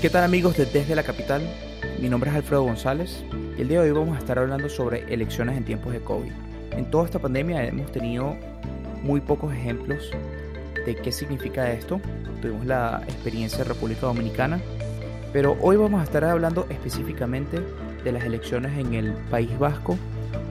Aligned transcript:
¿Qué 0.00 0.08
tal 0.08 0.24
amigos 0.24 0.56
de 0.56 0.64
Desde 0.64 0.94
la 0.94 1.02
Capital? 1.02 1.42
Mi 2.00 2.08
nombre 2.08 2.30
es 2.30 2.36
Alfredo 2.36 2.62
González 2.62 3.22
y 3.58 3.60
el 3.60 3.68
día 3.68 3.82
de 3.82 3.92
hoy 3.92 3.98
vamos 3.98 4.16
a 4.16 4.20
estar 4.20 4.38
hablando 4.38 4.70
sobre 4.70 5.04
elecciones 5.12 5.58
en 5.58 5.64
tiempos 5.66 5.92
de 5.92 6.00
COVID. 6.00 6.32
En 6.70 6.90
toda 6.90 7.04
esta 7.04 7.18
pandemia 7.18 7.66
hemos 7.66 7.92
tenido 7.92 8.34
muy 9.02 9.20
pocos 9.20 9.52
ejemplos 9.52 10.10
de 10.86 10.96
qué 10.96 11.12
significa 11.12 11.70
esto. 11.70 12.00
Tuvimos 12.40 12.64
la 12.64 13.02
experiencia 13.08 13.58
de 13.58 13.64
República 13.64 14.06
Dominicana, 14.06 14.58
pero 15.34 15.58
hoy 15.60 15.76
vamos 15.76 16.00
a 16.00 16.04
estar 16.04 16.24
hablando 16.24 16.66
específicamente 16.70 17.60
de 18.02 18.12
las 18.12 18.24
elecciones 18.24 18.78
en 18.78 18.94
el 18.94 19.12
País 19.30 19.50
Vasco 19.58 19.98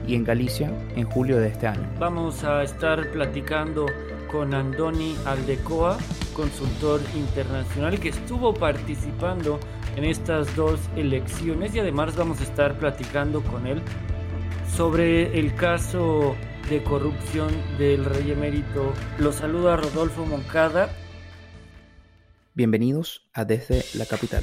y 0.06 0.14
en 0.14 0.22
Galicia 0.22 0.70
en 0.94 1.10
julio 1.10 1.38
de 1.38 1.48
este 1.48 1.66
año. 1.66 1.88
Vamos 1.98 2.44
a 2.44 2.62
estar 2.62 3.10
platicando 3.10 3.86
con 4.30 4.54
Andoni 4.54 5.16
Aldecoa, 5.26 5.98
consultor 6.40 7.02
internacional 7.14 8.00
que 8.00 8.08
estuvo 8.08 8.54
participando 8.54 9.60
en 9.94 10.04
estas 10.06 10.56
dos 10.56 10.80
elecciones 10.96 11.74
y 11.74 11.80
además 11.80 12.16
vamos 12.16 12.40
a 12.40 12.44
estar 12.44 12.78
platicando 12.78 13.42
con 13.42 13.66
él 13.66 13.82
sobre 14.74 15.38
el 15.38 15.54
caso 15.54 16.34
de 16.70 16.82
corrupción 16.82 17.50
del 17.76 18.06
rey 18.06 18.30
emérito. 18.30 18.94
Lo 19.18 19.32
saluda 19.32 19.76
Rodolfo 19.76 20.24
Moncada. 20.24 20.88
Bienvenidos 22.54 23.28
a 23.34 23.44
Desde 23.44 23.84
la 23.98 24.06
Capital. 24.06 24.42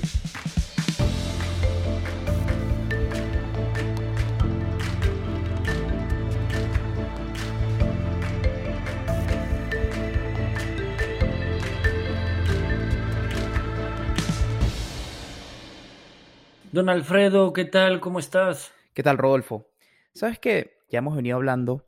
Don 16.77 16.89
Alfredo, 16.89 17.53
¿qué 17.53 17.65
tal? 17.65 17.99
¿Cómo 17.99 18.19
estás? 18.19 18.71
¿Qué 18.93 19.01
tal, 19.01 19.17
Rodolfo? 19.17 19.71
Sabes 20.13 20.37
que 20.37 20.77
ya 20.91 20.99
hemos 20.99 21.15
venido 21.15 21.35
hablando 21.35 21.87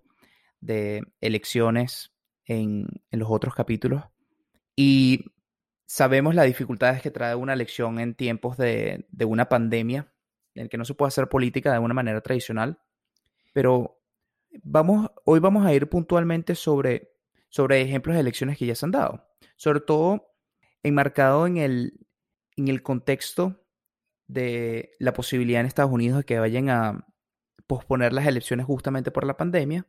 de 0.61 1.03
elecciones 1.21 2.11
en, 2.43 2.87
los 3.11 3.29
otros 3.29 3.53
capítulos 3.53 4.01
y 4.75 5.25
sabemos 5.85 6.33
las 6.33 6.47
dificultades 6.47 7.03
que 7.03 7.11
trae 7.11 7.35
una 7.35 7.53
elección 7.53 7.99
en 7.99 8.15
tiempos 8.15 8.57
de, 8.57 9.05
una 9.27 9.47
pandemia 9.47 10.11
en 10.55 10.63
el 10.63 10.69
que 10.69 10.79
no 10.79 10.85
se 10.85 10.95
puede 10.95 11.09
hacer 11.09 11.29
política 11.29 11.71
de 11.71 11.77
una 11.77 11.93
manera 11.93 12.21
tradicional, 12.21 12.79
pero 13.53 14.01
vamos, 14.63 15.11
hoy 15.23 15.39
vamos 15.39 15.67
a 15.67 15.73
ir 15.75 15.87
puntualmente 15.87 16.55
sobre, 16.55 17.11
sobre 17.49 17.79
ejemplos 17.83 18.15
de 18.15 18.21
elecciones 18.21 18.57
que 18.57 18.65
ya 18.65 18.73
se 18.73 18.87
han 18.87 18.91
dado, 18.91 19.29
sobre 19.55 19.81
todo 19.81 20.33
enmarcado 20.81 21.45
en 21.45 21.57
el, 21.57 22.07
en 22.55 22.69
el 22.69 22.81
contexto 22.81 23.58
de 24.29 24.91
la 24.99 25.11
posibilidad 25.11 25.59
en 25.59 25.65
Estados 25.65 25.91
Unidos 25.91 26.19
de 26.19 26.23
que 26.23 26.39
vayan 26.39 26.69
a 26.69 27.07
posponer 27.67 28.13
las 28.13 28.27
elecciones 28.27 28.65
justamente 28.65 29.11
por 29.11 29.25
la 29.25 29.35
pandemia, 29.35 29.87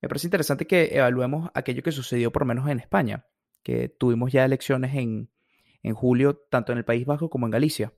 me 0.00 0.08
parece 0.08 0.26
interesante 0.26 0.66
que 0.66 0.90
evaluemos 0.92 1.50
aquello 1.54 1.82
que 1.82 1.90
sucedió 1.90 2.30
por 2.30 2.44
menos 2.44 2.68
en 2.68 2.78
España, 2.78 3.26
que 3.62 3.88
tuvimos 3.88 4.30
ya 4.30 4.44
elecciones 4.44 4.94
en, 4.94 5.30
en 5.82 5.94
julio 5.94 6.36
tanto 6.50 6.72
en 6.72 6.78
el 6.78 6.84
País 6.84 7.06
Bajo 7.06 7.30
como 7.30 7.46
en 7.46 7.50
Galicia. 7.50 7.92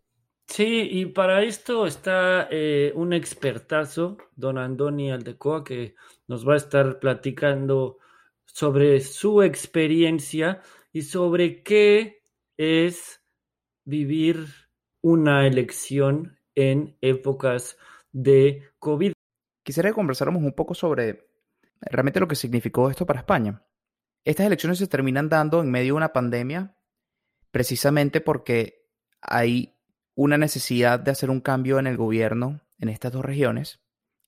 Sí, 0.47 0.88
y 0.91 1.06
para 1.06 1.42
esto 1.42 1.86
está 1.86 2.48
eh, 2.50 2.92
un 2.94 3.12
expertazo, 3.12 4.16
don 4.34 4.58
Andoni 4.58 5.10
Aldecoa, 5.10 5.64
que 5.64 5.94
nos 6.27 6.48
va 6.48 6.54
a 6.54 6.56
estar 6.56 6.98
platicando 6.98 7.98
sobre 8.47 9.00
su 9.00 9.42
experiencia 9.42 10.62
y 10.92 11.02
sobre 11.02 11.62
qué 11.62 12.22
es 12.56 13.22
vivir 13.84 14.69
una 15.03 15.47
elección 15.47 16.39
en 16.55 16.97
épocas 17.01 17.77
de 18.12 18.70
COVID. 18.79 19.12
Quisiera 19.62 19.91
que 19.91 19.95
conversáramos 19.95 20.43
un 20.43 20.53
poco 20.53 20.75
sobre 20.75 21.29
realmente 21.81 22.21
lo 22.21 22.28
que 22.28 22.37
significó 22.37 22.91
esto 22.91 23.06
para 23.06 23.21
España. 23.21 23.62
Estas 24.25 24.47
elecciones 24.47 24.78
se 24.78 24.87
terminan 24.87 25.28
dando 25.28 25.60
en 25.60 25.71
medio 25.71 25.94
de 25.94 25.99
una 25.99 26.12
pandemia 26.12 26.77
precisamente 27.50 28.21
porque 28.21 28.87
hay 29.21 29.77
una 30.15 30.39
necesidad 30.39 31.00
de 31.00 31.10
hacer 31.10 31.31
un 31.31 31.41
cambio 31.41 31.78
en 31.78 31.87
el 31.87 31.97
gobierno 31.97 32.60
en 32.78 32.89
estas 32.89 33.12
dos 33.12 33.25
regiones 33.25 33.81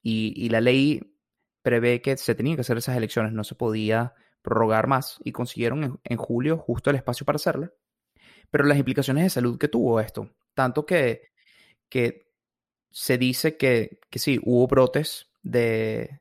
y, 0.02 0.48
la 0.48 0.60
ley 0.60 1.16
prevé 1.62 2.02
que 2.02 2.16
se 2.16 2.34
tenían 2.34 2.56
que 2.56 2.62
hacer 2.62 2.76
esas 2.76 2.96
elecciones, 2.96 3.32
no 3.32 3.44
se 3.44 3.54
podía 3.54 4.14
prorrogar 4.42 4.88
más 4.88 5.18
y 5.24 5.30
consiguieron 5.30 5.84
en, 5.84 6.00
en 6.02 6.16
julio 6.16 6.58
justo 6.58 6.90
el 6.90 6.96
espacio 6.96 7.24
para 7.24 7.36
hacerlo. 7.36 7.72
Pero 8.50 8.64
las 8.64 8.78
implicaciones 8.78 9.24
de 9.24 9.30
salud 9.30 9.58
que 9.58 9.68
tuvo 9.68 10.00
esto, 10.00 10.28
tanto 10.54 10.86
que, 10.86 11.30
que 11.88 12.32
se 12.90 13.18
dice 13.18 13.56
que, 13.56 14.00
que 14.10 14.18
sí, 14.18 14.40
hubo 14.44 14.66
brotes 14.66 15.30
de, 15.42 16.20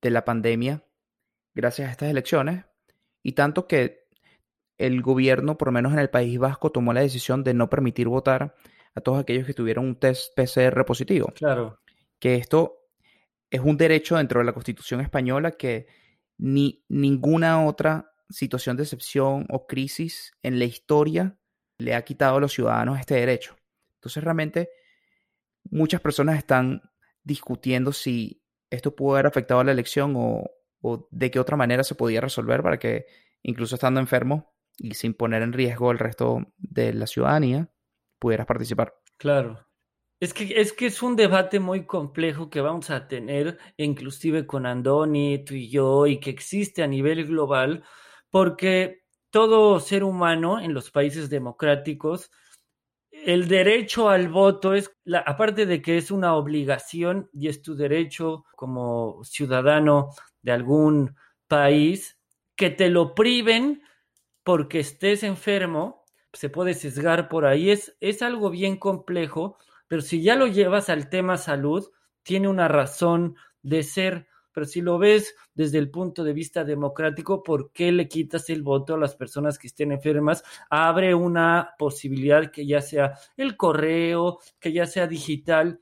de 0.00 0.10
la 0.10 0.24
pandemia 0.24 0.84
gracias 1.54 1.88
a 1.88 1.92
estas 1.92 2.10
elecciones, 2.10 2.64
y 3.22 3.32
tanto 3.32 3.66
que 3.66 4.06
el 4.78 5.00
gobierno, 5.02 5.56
por 5.56 5.68
lo 5.68 5.72
menos 5.72 5.92
en 5.92 6.00
el 6.00 6.10
País 6.10 6.38
Vasco, 6.38 6.72
tomó 6.72 6.92
la 6.92 7.02
decisión 7.02 7.44
de 7.44 7.54
no 7.54 7.70
permitir 7.70 8.08
votar 8.08 8.54
a 8.94 9.00
todos 9.00 9.20
aquellos 9.20 9.46
que 9.46 9.54
tuvieron 9.54 9.86
un 9.86 9.96
test 9.96 10.34
PCR 10.34 10.84
positivo. 10.84 11.32
Claro. 11.36 11.80
Que 12.18 12.36
esto 12.36 12.88
es 13.50 13.60
un 13.60 13.76
derecho 13.76 14.16
dentro 14.16 14.40
de 14.40 14.46
la 14.46 14.52
Constitución 14.52 15.00
española 15.00 15.52
que 15.52 15.86
ni 16.38 16.84
ninguna 16.88 17.64
otra 17.64 18.12
situación 18.28 18.76
de 18.76 18.84
excepción 18.84 19.46
o 19.50 19.66
crisis 19.66 20.32
en 20.42 20.58
la 20.58 20.64
historia 20.64 21.38
le 21.82 21.94
ha 21.94 22.02
quitado 22.02 22.36
a 22.36 22.40
los 22.40 22.52
ciudadanos 22.52 22.98
este 22.98 23.14
derecho. 23.14 23.56
Entonces 23.96 24.22
realmente 24.24 24.70
muchas 25.70 26.00
personas 26.00 26.38
están 26.38 26.82
discutiendo 27.22 27.92
si 27.92 28.42
esto 28.70 28.94
pudo 28.96 29.14
haber 29.14 29.26
afectado 29.26 29.60
a 29.60 29.64
la 29.64 29.72
elección 29.72 30.14
o, 30.16 30.46
de 31.10 31.30
qué 31.30 31.38
otra 31.38 31.56
manera 31.56 31.84
se 31.84 31.94
podía 31.94 32.20
resolver 32.20 32.62
para 32.62 32.78
que 32.78 33.06
incluso 33.42 33.76
estando 33.76 34.00
enfermo 34.00 34.52
y 34.78 34.94
sin 34.94 35.14
poner 35.14 35.42
en 35.42 35.52
riesgo 35.52 35.92
el 35.92 35.98
resto 35.98 36.40
de 36.56 36.92
la 36.92 37.06
ciudadanía 37.06 37.70
pudieras 38.18 38.46
participar. 38.46 38.94
Claro. 39.18 39.64
Es 40.18 40.34
que, 40.34 40.60
es 40.60 40.72
que 40.72 40.86
es 40.86 41.02
un 41.02 41.16
debate 41.16 41.60
muy 41.60 41.84
complejo 41.84 42.48
que 42.48 42.60
vamos 42.60 42.90
a 42.90 43.08
tener, 43.08 43.58
inclusive 43.76 44.46
con 44.46 44.66
Andoni, 44.66 45.44
tú 45.44 45.54
y 45.54 45.68
yo, 45.68 46.06
y 46.06 46.20
que 46.20 46.30
existe 46.30 46.82
a 46.82 46.86
nivel 46.86 47.26
global, 47.26 47.84
porque 48.30 49.01
todo 49.32 49.80
ser 49.80 50.04
humano 50.04 50.60
en 50.60 50.74
los 50.74 50.90
países 50.90 51.30
democráticos, 51.30 52.30
el 53.10 53.48
derecho 53.48 54.10
al 54.10 54.28
voto 54.28 54.74
es, 54.74 54.92
la, 55.04 55.20
aparte 55.20 55.64
de 55.64 55.80
que 55.80 55.96
es 55.96 56.10
una 56.10 56.34
obligación 56.34 57.30
y 57.32 57.48
es 57.48 57.62
tu 57.62 57.74
derecho 57.74 58.44
como 58.54 59.24
ciudadano 59.24 60.10
de 60.42 60.52
algún 60.52 61.16
país, 61.48 62.18
que 62.56 62.68
te 62.70 62.90
lo 62.90 63.14
priven 63.14 63.82
porque 64.44 64.80
estés 64.80 65.22
enfermo, 65.22 66.04
se 66.34 66.50
puede 66.50 66.74
sesgar 66.74 67.28
por 67.30 67.46
ahí, 67.46 67.70
es, 67.70 67.96
es 68.00 68.20
algo 68.20 68.50
bien 68.50 68.76
complejo, 68.76 69.56
pero 69.88 70.02
si 70.02 70.22
ya 70.22 70.36
lo 70.36 70.46
llevas 70.46 70.90
al 70.90 71.08
tema 71.08 71.38
salud, 71.38 71.90
tiene 72.22 72.48
una 72.48 72.68
razón 72.68 73.36
de 73.62 73.82
ser 73.82 74.28
pero 74.52 74.66
si 74.66 74.80
lo 74.80 74.98
ves 74.98 75.34
desde 75.54 75.78
el 75.78 75.90
punto 75.90 76.24
de 76.24 76.32
vista 76.32 76.64
democrático, 76.64 77.42
¿por 77.42 77.72
qué 77.72 77.90
le 77.92 78.08
quitas 78.08 78.50
el 78.50 78.62
voto 78.62 78.94
a 78.94 78.98
las 78.98 79.16
personas 79.16 79.58
que 79.58 79.66
estén 79.66 79.92
enfermas? 79.92 80.44
Abre 80.70 81.14
una 81.14 81.74
posibilidad 81.78 82.50
que 82.50 82.66
ya 82.66 82.80
sea 82.80 83.14
el 83.36 83.56
correo, 83.56 84.38
que 84.60 84.72
ya 84.72 84.86
sea 84.86 85.06
digital. 85.06 85.80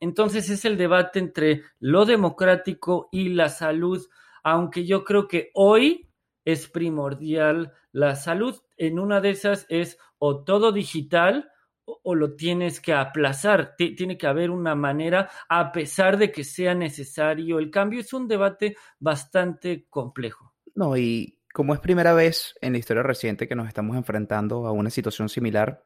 Entonces 0.00 0.50
es 0.50 0.64
el 0.64 0.76
debate 0.76 1.18
entre 1.18 1.62
lo 1.78 2.04
democrático 2.04 3.08
y 3.12 3.30
la 3.30 3.48
salud, 3.48 4.06
aunque 4.42 4.84
yo 4.84 5.04
creo 5.04 5.28
que 5.28 5.50
hoy 5.54 6.08
es 6.44 6.68
primordial 6.68 7.72
la 7.92 8.14
salud. 8.14 8.56
En 8.76 8.98
una 8.98 9.20
de 9.20 9.30
esas 9.30 9.66
es 9.68 9.98
o 10.18 10.44
todo 10.44 10.72
digital 10.72 11.50
o 11.86 12.14
lo 12.14 12.34
tienes 12.34 12.80
que 12.80 12.92
aplazar. 12.92 13.74
tiene 13.76 14.18
que 14.18 14.26
haber 14.26 14.50
una 14.50 14.74
manera, 14.74 15.30
a 15.48 15.72
pesar 15.72 16.18
de 16.18 16.32
que 16.32 16.44
sea 16.44 16.74
necesario 16.74 17.58
el 17.58 17.70
cambio. 17.70 18.00
Es 18.00 18.12
un 18.12 18.28
debate 18.28 18.76
bastante 18.98 19.86
complejo. 19.88 20.54
No, 20.74 20.96
y 20.96 21.38
como 21.52 21.72
es 21.72 21.80
primera 21.80 22.12
vez 22.12 22.54
en 22.60 22.72
la 22.72 22.78
historia 22.78 23.02
reciente 23.02 23.48
que 23.48 23.54
nos 23.54 23.68
estamos 23.68 23.96
enfrentando 23.96 24.66
a 24.66 24.72
una 24.72 24.90
situación 24.90 25.28
similar, 25.28 25.84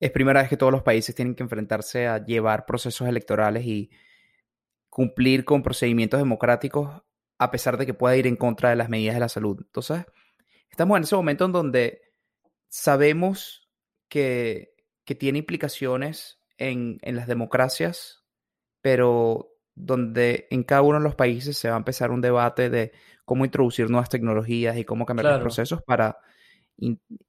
es 0.00 0.10
primera 0.10 0.40
vez 0.40 0.48
que 0.48 0.56
todos 0.56 0.72
los 0.72 0.82
países 0.82 1.14
tienen 1.14 1.34
que 1.34 1.42
enfrentarse 1.42 2.08
a 2.08 2.24
llevar 2.24 2.64
procesos 2.64 3.06
electorales 3.06 3.66
y 3.66 3.90
cumplir 4.88 5.44
con 5.44 5.62
procedimientos 5.62 6.18
democráticos 6.18 7.02
a 7.38 7.50
pesar 7.50 7.76
de 7.76 7.86
que 7.86 7.94
pueda 7.94 8.16
ir 8.16 8.26
en 8.26 8.36
contra 8.36 8.70
de 8.70 8.76
las 8.76 8.88
medidas 8.88 9.14
de 9.14 9.20
la 9.20 9.28
salud. 9.28 9.58
Entonces, 9.60 10.04
estamos 10.70 10.96
en 10.96 11.04
ese 11.04 11.16
momento 11.16 11.44
en 11.44 11.52
donde 11.52 12.02
sabemos 12.68 13.59
que, 14.10 14.74
tiene 15.18 15.40
implicaciones 15.40 16.40
en, 16.56 17.00
las 17.02 17.26
democracias, 17.26 18.22
pero 18.80 19.48
donde 19.74 20.46
en 20.50 20.62
cada 20.62 20.82
uno 20.82 20.98
de 20.98 21.04
los 21.04 21.16
países 21.16 21.56
se 21.56 21.68
va 21.68 21.74
a 21.74 21.78
empezar 21.78 22.12
un 22.12 22.20
debate 22.20 22.70
de 22.70 22.92
cómo 23.24 23.44
introducir 23.44 23.90
nuevas 23.90 24.08
tecnologías 24.08 24.76
y 24.76 24.84
cómo 24.84 25.06
cambiar 25.06 25.32
los 25.32 25.40
procesos 25.40 25.82
para 25.82 26.18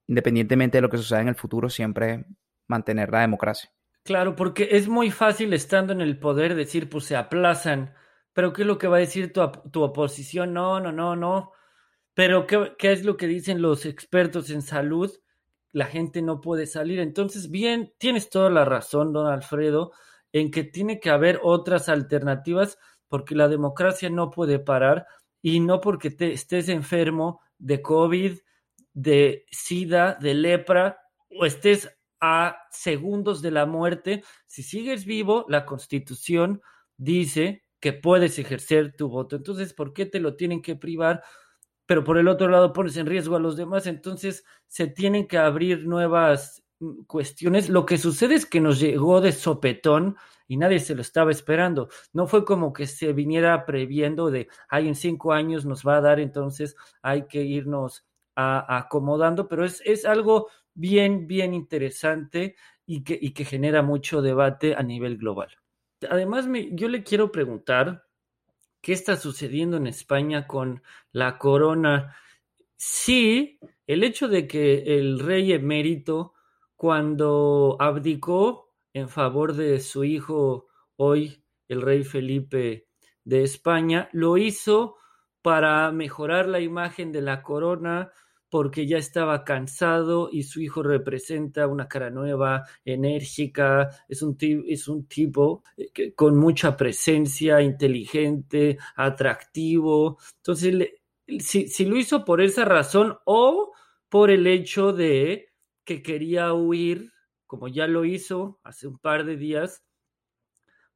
independientemente 0.07 0.77
de 0.77 0.81
lo 0.81 0.89
que 0.89 0.97
suceda 0.97 1.21
en 1.21 1.29
el 1.29 1.35
futuro, 1.35 1.69
siempre 1.69 2.25
mantener 2.67 3.09
la 3.09 3.21
democracia. 3.21 3.71
Claro, 4.03 4.35
porque 4.35 4.69
es 4.71 4.87
muy 4.87 5.11
fácil 5.11 5.53
estando 5.53 5.93
en 5.93 6.01
el 6.01 6.19
poder 6.19 6.55
decir, 6.55 6.89
pues 6.89 7.05
se 7.05 7.15
aplazan, 7.15 7.93
pero 8.33 8.53
¿qué 8.53 8.61
es 8.61 8.67
lo 8.67 8.77
que 8.77 8.87
va 8.87 8.97
a 8.97 9.01
decir 9.01 9.33
tu, 9.33 9.45
tu 9.71 9.81
oposición? 9.81 10.53
No, 10.53 10.79
no, 10.79 10.91
no, 10.91 11.15
no. 11.15 11.51
Pero 12.13 12.47
¿qué, 12.47 12.73
¿qué, 12.77 12.91
es 12.91 13.05
lo 13.05 13.17
que 13.17 13.27
dicen 13.27 13.61
los 13.61 13.85
expertos 13.85 14.49
en 14.49 14.61
salud? 14.61 15.11
La 15.71 15.85
gente 15.85 16.21
no 16.21 16.41
puede 16.41 16.65
salir. 16.65 16.99
Entonces, 16.99 17.49
bien, 17.49 17.93
tienes 17.97 18.29
toda 18.29 18.49
la 18.49 18.65
razón, 18.65 19.13
don 19.13 19.27
Alfredo, 19.27 19.91
en 20.33 20.51
que 20.51 20.63
tiene 20.63 20.99
que 20.99 21.09
haber 21.09 21.39
otras 21.43 21.89
alternativas 21.89 22.77
porque 23.07 23.35
la 23.35 23.47
democracia 23.47 24.09
no 24.09 24.29
puede 24.31 24.59
parar 24.59 25.05
y 25.41 25.59
no 25.59 25.81
porque 25.81 26.11
te 26.11 26.31
estés 26.31 26.69
enfermo 26.69 27.41
de 27.57 27.81
COVID, 27.81 28.37
de 28.93 29.45
SIDA, 29.51 30.15
de 30.15 30.33
lepra 30.33 30.99
o 31.29 31.45
estés 31.45 31.89
a 32.19 32.57
segundos 32.71 33.41
de 33.41 33.51
la 33.51 33.65
muerte. 33.65 34.23
Si 34.45 34.63
sigues 34.63 35.05
vivo, 35.05 35.45
la 35.49 35.65
constitución 35.65 36.61
dice 36.97 37.63
que 37.79 37.93
puedes 37.93 38.37
ejercer 38.37 38.95
tu 38.95 39.09
voto. 39.09 39.35
Entonces, 39.35 39.73
¿por 39.73 39.91
qué 39.93 40.05
te 40.05 40.19
lo 40.19 40.35
tienen 40.35 40.61
que 40.61 40.75
privar? 40.75 41.23
Pero 41.91 42.05
por 42.05 42.17
el 42.17 42.29
otro 42.29 42.47
lado 42.47 42.71
pones 42.71 42.95
en 42.95 43.05
riesgo 43.05 43.35
a 43.35 43.39
los 43.41 43.57
demás. 43.57 43.85
Entonces, 43.85 44.45
se 44.65 44.87
tienen 44.87 45.27
que 45.27 45.37
abrir 45.37 45.85
nuevas 45.85 46.63
mm, 46.79 47.03
cuestiones. 47.03 47.67
Lo 47.67 47.85
que 47.85 47.97
sucede 47.97 48.35
es 48.35 48.45
que 48.45 48.61
nos 48.61 48.79
llegó 48.79 49.19
de 49.19 49.33
sopetón 49.33 50.15
y 50.47 50.55
nadie 50.55 50.79
se 50.79 50.95
lo 50.95 51.01
estaba 51.01 51.31
esperando. 51.31 51.89
No 52.13 52.27
fue 52.27 52.45
como 52.45 52.71
que 52.71 52.87
se 52.87 53.11
viniera 53.11 53.65
previendo 53.65 54.31
de, 54.31 54.47
ay, 54.69 54.87
en 54.87 54.95
cinco 54.95 55.33
años 55.33 55.65
nos 55.65 55.85
va 55.85 55.97
a 55.97 56.01
dar, 56.01 56.21
entonces 56.21 56.77
hay 57.01 57.27
que 57.27 57.43
irnos 57.43 58.05
acomodando, 58.37 59.49
pero 59.49 59.65
es, 59.65 59.81
es 59.83 60.05
algo 60.05 60.47
bien, 60.73 61.27
bien 61.27 61.53
interesante 61.53 62.55
y 62.85 63.03
que, 63.03 63.19
y 63.21 63.31
que 63.31 63.43
genera 63.43 63.81
mucho 63.81 64.21
debate 64.21 64.75
a 64.75 64.81
nivel 64.81 65.17
global. 65.17 65.49
Además, 66.09 66.47
me, 66.47 66.73
yo 66.73 66.87
le 66.87 67.03
quiero 67.03 67.33
preguntar 67.33 68.05
qué 68.81 68.93
está 68.93 69.15
sucediendo 69.15 69.77
en 69.77 69.87
España 69.87 70.47
con 70.47 70.81
la 71.11 71.37
corona. 71.37 72.15
Sí, 72.75 73.59
el 73.87 74.03
hecho 74.03 74.27
de 74.27 74.47
que 74.47 74.97
el 74.97 75.19
rey 75.19 75.53
emérito, 75.53 76.33
cuando 76.75 77.77
abdicó 77.79 78.73
en 78.93 79.07
favor 79.07 79.53
de 79.53 79.79
su 79.79 80.03
hijo 80.03 80.67
hoy, 80.95 81.43
el 81.67 81.81
rey 81.81 82.03
Felipe 82.03 82.87
de 83.23 83.43
España, 83.43 84.09
lo 84.11 84.37
hizo 84.37 84.97
para 85.41 85.91
mejorar 85.91 86.47
la 86.47 86.59
imagen 86.59 87.11
de 87.11 87.21
la 87.21 87.43
corona, 87.43 88.11
porque 88.51 88.85
ya 88.85 88.97
estaba 88.97 89.45
cansado 89.45 90.29
y 90.29 90.43
su 90.43 90.61
hijo 90.61 90.83
representa 90.83 91.67
una 91.67 91.87
cara 91.87 92.09
nueva, 92.09 92.65
enérgica, 92.83 93.89
es 94.09 94.21
un, 94.21 94.37
es 94.67 94.89
un 94.89 95.07
tipo 95.07 95.63
eh, 95.77 96.13
con 96.13 96.37
mucha 96.37 96.75
presencia, 96.75 97.61
inteligente, 97.61 98.77
atractivo. 98.97 100.17
Entonces, 100.35 100.89
si, 101.39 101.69
si 101.69 101.85
lo 101.85 101.95
hizo 101.95 102.25
por 102.25 102.41
esa 102.41 102.65
razón 102.65 103.17
o 103.23 103.71
por 104.09 104.29
el 104.29 104.45
hecho 104.45 104.91
de 104.91 105.53
que 105.85 106.03
quería 106.03 106.53
huir, 106.53 107.13
como 107.47 107.69
ya 107.69 107.87
lo 107.87 108.03
hizo 108.03 108.59
hace 108.63 108.85
un 108.85 108.99
par 108.99 109.23
de 109.23 109.37
días, 109.37 109.81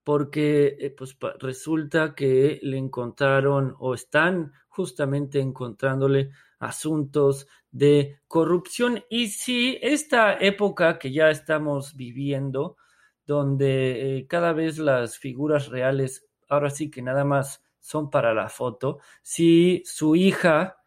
porque 0.04 0.76
eh, 0.80 0.94
pues, 0.96 1.18
resulta 1.40 2.14
que 2.14 2.60
le 2.62 2.78
encontraron 2.78 3.76
o 3.80 3.94
están 3.94 4.52
justamente 4.68 5.40
encontrándole 5.40 6.32
asuntos 6.60 7.48
de 7.72 8.20
corrupción. 8.28 9.04
Y 9.10 9.28
si 9.28 9.78
esta 9.82 10.34
época 10.34 11.00
que 11.00 11.12
ya 11.12 11.30
estamos 11.30 11.96
viviendo, 11.96 12.78
donde 13.26 14.18
eh, 14.18 14.28
cada 14.28 14.54
vez 14.54 14.78
las 14.78 15.18
figuras 15.18 15.68
reales, 15.68 16.28
ahora 16.48 16.70
sí 16.70 16.90
que 16.90 17.02
nada 17.02 17.24
más 17.24 17.64
son 17.80 18.10
para 18.10 18.34
la 18.34 18.50
foto, 18.50 19.00
si 19.22 19.84
su 19.86 20.16
hija, 20.16 20.78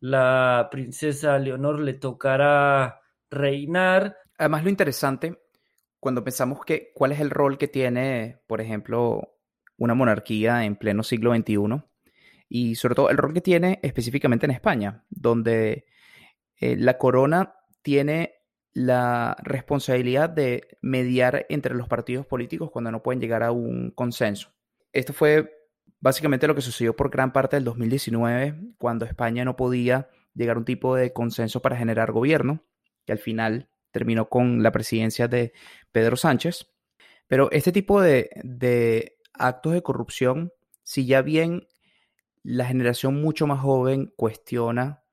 la 0.00 0.68
princesa 0.70 1.38
Leonor, 1.38 1.80
le 1.80 1.94
tocará 1.94 3.00
reinar. 3.30 4.16
Además, 4.38 4.64
lo 4.64 4.70
interesante, 4.70 5.42
cuando 6.00 6.24
pensamos 6.24 6.64
que 6.64 6.92
cuál 6.94 7.12
es 7.12 7.20
el 7.20 7.30
rol 7.30 7.58
que 7.58 7.68
tiene, 7.68 8.38
por 8.46 8.60
ejemplo, 8.60 9.34
una 9.76 9.94
monarquía 9.94 10.64
en 10.64 10.76
pleno 10.76 11.02
siglo 11.02 11.34
XXI, 11.34 11.82
y 12.48 12.74
sobre 12.76 12.94
todo 12.94 13.10
el 13.10 13.18
rol 13.18 13.34
que 13.34 13.40
tiene 13.40 13.78
específicamente 13.82 14.46
en 14.46 14.52
España, 14.52 15.04
donde 15.10 15.86
eh, 16.56 16.76
la 16.76 16.98
corona 16.98 17.54
tiene 17.82 18.34
la 18.72 19.36
responsabilidad 19.42 20.30
de 20.30 20.78
mediar 20.80 21.46
entre 21.48 21.74
los 21.74 21.88
partidos 21.88 22.26
políticos 22.26 22.70
cuando 22.70 22.90
no 22.90 23.02
pueden 23.02 23.20
llegar 23.20 23.42
a 23.42 23.50
un 23.50 23.90
consenso. 23.90 24.52
Esto 24.92 25.12
fue 25.12 25.50
básicamente 26.00 26.46
lo 26.46 26.54
que 26.54 26.60
sucedió 26.60 26.94
por 26.94 27.10
gran 27.10 27.32
parte 27.32 27.56
del 27.56 27.64
2019, 27.64 28.54
cuando 28.78 29.04
España 29.04 29.44
no 29.44 29.56
podía 29.56 30.08
llegar 30.34 30.56
a 30.56 30.60
un 30.60 30.64
tipo 30.64 30.94
de 30.94 31.12
consenso 31.12 31.60
para 31.60 31.76
generar 31.76 32.12
gobierno, 32.12 32.64
que 33.04 33.12
al 33.12 33.18
final 33.18 33.68
terminó 33.90 34.28
con 34.28 34.62
la 34.62 34.70
presidencia 34.70 35.28
de 35.28 35.52
Pedro 35.92 36.16
Sánchez. 36.16 36.70
Pero 37.26 37.50
este 37.50 37.72
tipo 37.72 38.00
de, 38.00 38.30
de 38.42 39.18
actos 39.32 39.72
de 39.72 39.82
corrupción, 39.82 40.52
si 40.82 41.06
ya 41.06 41.22
bien 41.22 41.66
la 42.50 42.64
generación 42.64 43.20
mucho 43.20 43.46
más 43.46 43.60
joven 43.60 44.10
cuestiona 44.16 45.04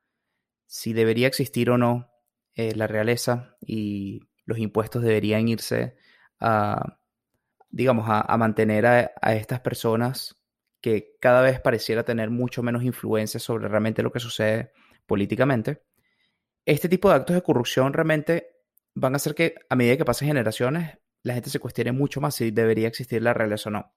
si 0.68 0.94
debería 0.94 1.28
existir 1.28 1.70
o 1.70 1.78
no 1.78 2.10
eh, 2.54 2.74
la 2.76 2.88
realeza 2.88 3.58
y 3.60 4.22
los 4.46 4.58
impuestos 4.58 5.04
deberían 5.04 5.50
irse 5.50 5.98
a, 6.40 6.98
digamos, 7.70 8.06
a, 8.08 8.38
mantener 8.38 8.86
a, 8.86 9.36
estas 9.36 9.60
personas 9.60 10.42
que 10.80 11.18
cada 11.20 11.42
vez 11.42 11.60
pareciera 11.60 12.06
tener 12.06 12.30
mucho 12.30 12.64
menos 12.64 12.84
influencia 12.84 13.38
sobre 13.38 13.68
realmente 13.68 14.02
lo 14.02 14.14
que 14.14 14.22
sucede 14.22 14.72
políticamente. 15.06 15.84
Este 16.66 16.88
tipo 16.88 17.10
de 17.10 17.16
actos 17.16 17.36
de 17.36 17.44
corrupción 17.44 17.92
realmente 17.92 18.62
van 18.94 19.14
a 19.14 19.18
hacer 19.18 19.36
que 19.36 19.56
a 19.70 19.76
medida 19.76 19.98
que 19.98 20.06
pasen 20.06 20.30
generaciones, 20.30 21.00
la 21.22 21.34
gente 21.34 21.50
se 21.50 21.60
cuestione 21.60 21.92
mucho 21.92 22.22
más 22.22 22.36
si 22.36 22.52
debería 22.52 22.88
existir 22.88 23.22
la 23.22 23.34
realeza 23.34 23.68
o 23.70 23.74
no. 23.74 23.94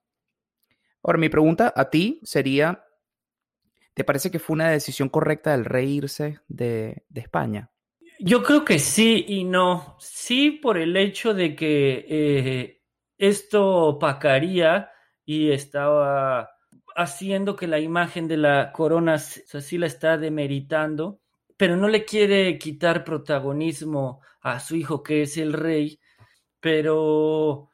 Ahora, 1.04 1.18
mi 1.18 1.28
pregunta 1.28 1.72
a 1.76 1.88
ti 1.88 2.20
sería, 2.24 2.84
¿Te 3.98 4.04
parece 4.04 4.30
que 4.30 4.38
fue 4.38 4.54
una 4.54 4.70
decisión 4.70 5.08
correcta 5.08 5.52
el 5.52 5.64
rey 5.64 5.96
irse 5.96 6.38
de, 6.46 7.02
España? 7.16 7.72
Yo 8.20 8.44
creo 8.44 8.64
que 8.64 8.78
sí 8.78 9.24
y 9.26 9.42
no. 9.42 9.96
Sí 9.98 10.52
por 10.52 10.78
el 10.78 10.96
hecho 10.96 11.34
de 11.34 11.56
que 11.56 12.06
eh, 12.08 12.82
esto 13.18 13.66
opacaría 13.66 14.88
y 15.24 15.50
estaba 15.50 16.48
haciendo 16.94 17.56
que 17.56 17.66
la 17.66 17.80
imagen 17.80 18.28
de 18.28 18.36
la 18.36 18.70
corona 18.70 19.14
así 19.14 19.78
la 19.78 19.88
está 19.88 20.16
demeritando, 20.16 21.20
pero 21.56 21.76
no 21.76 21.88
le 21.88 22.04
quiere 22.04 22.56
quitar 22.56 23.02
protagonismo 23.02 24.20
a 24.42 24.60
su 24.60 24.76
hijo 24.76 25.02
que 25.02 25.22
es 25.22 25.36
el 25.38 25.52
rey, 25.52 25.98
pero 26.60 27.72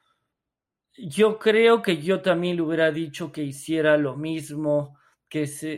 yo 0.96 1.38
creo 1.38 1.82
que 1.82 1.98
yo 1.98 2.22
también 2.22 2.56
le 2.56 2.62
hubiera 2.62 2.90
dicho 2.90 3.30
que 3.30 3.42
hiciera 3.42 3.98
lo 3.98 4.16
mismo 4.16 4.96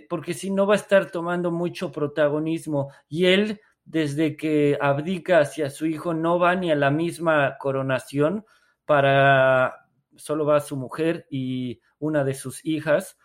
porque 0.08 0.34
si 0.34 0.50
no 0.50 0.66
va 0.66 0.74
a 0.74 0.76
estar 0.76 1.10
tomando 1.10 1.50
mucho 1.50 1.92
protagonismo 1.92 2.92
y 3.08 3.26
él 3.26 3.60
desde 3.84 4.36
que 4.36 4.76
abdica 4.80 5.40
hacia 5.40 5.70
su 5.70 5.86
hijo 5.86 6.12
no 6.12 6.38
va 6.38 6.56
ni 6.56 6.70
a 6.70 6.74
la 6.74 6.90
misma 6.90 7.56
coronación 7.58 8.44
para 8.84 9.86
solo 10.16 10.44
va 10.44 10.60
su 10.60 10.76
mujer 10.76 11.26
y 11.30 11.80
una 11.98 12.24
de 12.24 12.34
sus 12.34 12.64
hijas 12.64 13.18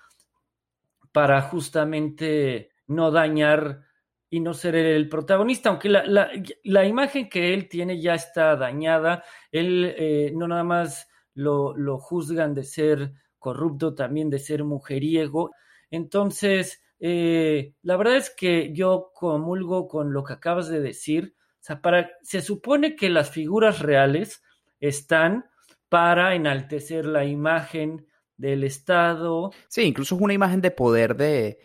para 1.11 1.41
justamente 1.41 2.71
no 2.88 3.11
dañar 3.11 3.81
y 4.29 4.39
no 4.39 4.53
ser 4.53 4.75
el 4.75 5.09
protagonista, 5.09 5.69
aunque 5.69 5.89
la, 5.89 6.85
imagen 6.85 7.27
que 7.27 7.53
él 7.53 7.67
tiene 7.67 8.00
ya 8.00 8.13
está 8.13 8.55
dañada, 8.55 9.25
él 9.51 9.93
eh, 9.97 10.31
no 10.33 10.47
nada 10.47 10.63
más 10.63 11.09
lo, 11.33 11.75
lo 11.75 11.97
juzgan 12.00 12.53
de 12.53 12.63
ser 12.63 13.13
corrupto, 13.39 13.93
también 13.93 14.29
de 14.29 14.39
ser 14.39 14.63
mujeriego, 14.63 15.51
entonces, 15.91 16.81
eh, 17.00 17.75
la 17.83 17.98
verdad 17.98 18.15
es 18.15 18.29
que 18.29 18.74
yo 18.74 19.12
comulgo 19.13 19.88
con 19.88 20.13
lo 20.13 20.24
que 20.24 20.33
acabas 20.33 20.69
de 20.69 20.79
decir. 20.79 21.36
O 21.38 21.63
sea, 21.63 21.81
para, 21.81 22.10
se 22.24 22.41
supone 22.41 22.95
que 22.95 23.10
las 23.10 23.29
figuras 23.29 23.79
reales 23.79 24.41
están 24.79 25.45
para 25.89 26.33
enaltecer 26.36 27.05
la 27.05 27.25
imagen 27.25 28.07
del 28.38 28.63
Estado. 28.63 29.51
Sí, 29.67 29.83
incluso 29.83 30.15
es 30.15 30.21
una 30.21 30.33
imagen 30.33 30.62
de 30.62 30.71
poder 30.71 31.15
de, 31.15 31.60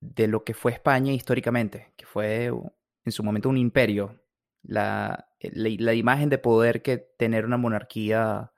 de 0.00 0.26
lo 0.26 0.42
que 0.44 0.52
fue 0.52 0.72
España 0.72 1.12
históricamente, 1.12 1.92
que 1.96 2.04
fue 2.04 2.46
en 3.04 3.12
su 3.12 3.22
momento 3.22 3.48
un 3.48 3.56
imperio. 3.56 4.20
La, 4.64 5.28
la, 5.40 5.94
imagen 5.94 6.28
de 6.28 6.38
poder 6.38 6.82
que 6.82 6.98
tener 6.98 7.44
una 7.44 7.56
monarquía 7.56 8.52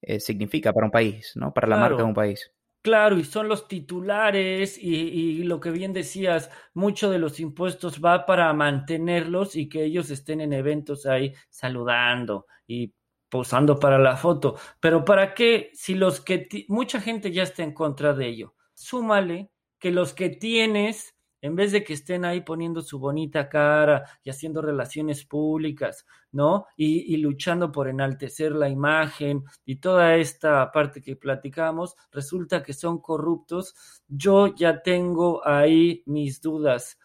eh, 0.00 0.18
significa 0.20 0.72
para 0.72 0.86
un 0.86 0.92
país, 0.92 1.32
¿no? 1.36 1.52
Para 1.52 1.68
la 1.68 1.76
marca 1.76 1.98
de 1.98 2.02
un 2.02 2.14
país. 2.14 2.52
Claro, 2.86 3.18
y 3.18 3.24
son 3.24 3.48
los 3.48 3.66
titulares 3.66 4.78
y, 4.80 5.42
lo 5.42 5.58
que 5.58 5.72
bien 5.72 5.92
decías, 5.92 6.52
mucho 6.72 7.10
de 7.10 7.18
los 7.18 7.40
impuestos 7.40 8.00
va 8.00 8.24
para 8.26 8.52
mantenerlos 8.52 9.56
y 9.56 9.68
que 9.68 9.82
ellos 9.82 10.08
estén 10.10 10.40
en 10.40 10.52
eventos 10.52 11.04
ahí 11.04 11.34
saludando 11.50 12.46
y 12.64 12.94
posando 13.28 13.80
para 13.80 13.98
la 13.98 14.16
foto. 14.16 14.54
Pero 14.78 15.04
¿para 15.04 15.34
qué 15.34 15.72
si 15.74 15.96
los 15.96 16.20
que 16.20 16.46
mucha 16.68 17.00
gente 17.00 17.32
ya 17.32 17.42
está 17.42 17.64
en 17.64 17.74
contra 17.74 18.14
de 18.14 18.28
ello? 18.28 18.54
Súmale 18.72 19.50
que 19.80 19.90
los 19.90 20.14
que 20.14 20.28
tienes 20.28 21.15
en 21.40 21.54
vez 21.54 21.72
de 21.72 21.84
que 21.84 21.92
estén 21.92 22.24
ahí 22.24 22.40
poniendo 22.40 22.82
su 22.82 22.98
bonita 22.98 23.48
cara 23.48 24.04
y 24.24 24.30
haciendo 24.30 24.62
relaciones 24.62 25.24
públicas, 25.24 26.06
¿no? 26.32 26.66
Y, 26.76 27.16
luchando 27.18 27.72
por 27.72 27.88
enaltecer 27.88 28.52
la 28.52 28.68
imagen 28.68 29.44
y 29.64 29.76
toda 29.76 30.16
esta 30.16 30.70
parte 30.72 31.02
que 31.02 31.16
platicamos, 31.16 31.96
resulta 32.12 32.62
que 32.62 32.72
son 32.72 33.00
corruptos. 33.00 33.74
Yo 34.08 34.54
ya 34.54 34.82
tengo 34.82 35.46
ahí 35.46 36.02
mis 36.06 36.40
dudas. 36.40 36.98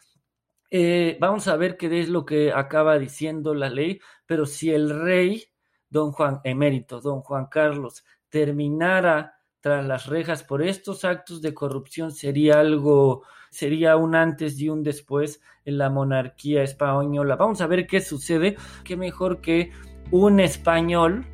Eh, 0.70 1.18
vamos 1.20 1.48
a 1.48 1.58
ver 1.58 1.78
qué 1.78 2.00
es 2.00 2.10
lo 2.10 2.26
que 2.26 2.52
acaba 2.54 2.98
diciendo 2.98 3.54
la 3.54 3.70
ley, 3.70 4.00
pero 4.26 4.46
si 4.46 4.72
el 4.72 4.90
rey, 5.02 5.44
don 5.90 6.12
Juan 6.14 6.40
emérito, 6.44 7.02
don 7.02 7.22
Juan 7.22 7.48
Carlos, 7.48 8.06
terminara 8.30 9.41
tras 9.62 9.86
las 9.86 10.08
rejas 10.08 10.44
por 10.44 10.64
estos 10.64 11.06
actos 11.06 11.42
de 11.42 11.54
corrupción 11.54 12.12
sería 12.12 12.60
algo, 12.60 13.24
sería 13.52 13.96
un 13.96 14.16
antes 14.16 14.60
y 14.60 14.70
un 14.70 14.84
después 14.84 15.40
en 15.66 15.78
la 15.78 15.90
monarquía 15.90 16.64
española. 16.64 17.36
Vamos 17.36 17.62
a 17.62 17.68
ver 17.68 17.86
qué 17.86 18.02
sucede. 18.02 18.58
Qué 18.84 18.98
mejor 18.98 19.40
que 19.40 19.72
un 20.10 20.40
español 20.40 21.26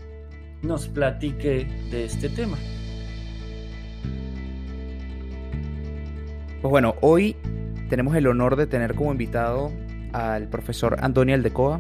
nos 0.62 0.88
platique 0.90 1.66
de 1.90 2.06
este 2.06 2.30
tema. 2.30 2.58
Pues 6.62 6.70
bueno, 6.70 6.96
hoy 7.02 7.38
tenemos 7.90 8.16
el 8.16 8.28
honor 8.28 8.58
de 8.58 8.68
tener 8.68 8.96
como 8.96 9.12
invitado 9.14 9.72
al 10.12 10.50
profesor 10.50 10.98
Antonio 11.00 11.34
Aldecoa. 11.36 11.80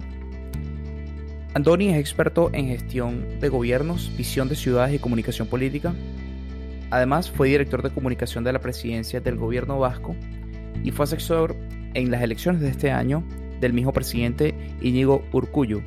Andoni 1.55 1.89
es 1.89 1.97
experto 1.97 2.51
en 2.53 2.67
gestión 2.67 3.39
de 3.39 3.49
gobiernos, 3.49 4.11
visión 4.15 4.47
de 4.47 4.55
ciudades 4.55 4.93
y 4.93 4.99
comunicación 4.99 5.47
política. 5.47 5.93
Además, 6.89 7.29
fue 7.29 7.49
director 7.49 7.81
de 7.81 7.89
comunicación 7.89 8.43
de 8.43 8.53
la 8.53 8.59
presidencia 8.59 9.19
del 9.19 9.35
gobierno 9.35 9.79
vasco 9.79 10.15
y 10.83 10.91
fue 10.91 11.03
asesor 11.03 11.55
en 11.93 12.11
las 12.11 12.21
elecciones 12.21 12.61
de 12.61 12.69
este 12.69 12.91
año 12.91 13.23
del 13.59 13.73
mismo 13.73 13.91
presidente 13.91 14.53
Íñigo 14.81 15.23
Urcuyo. 15.31 15.81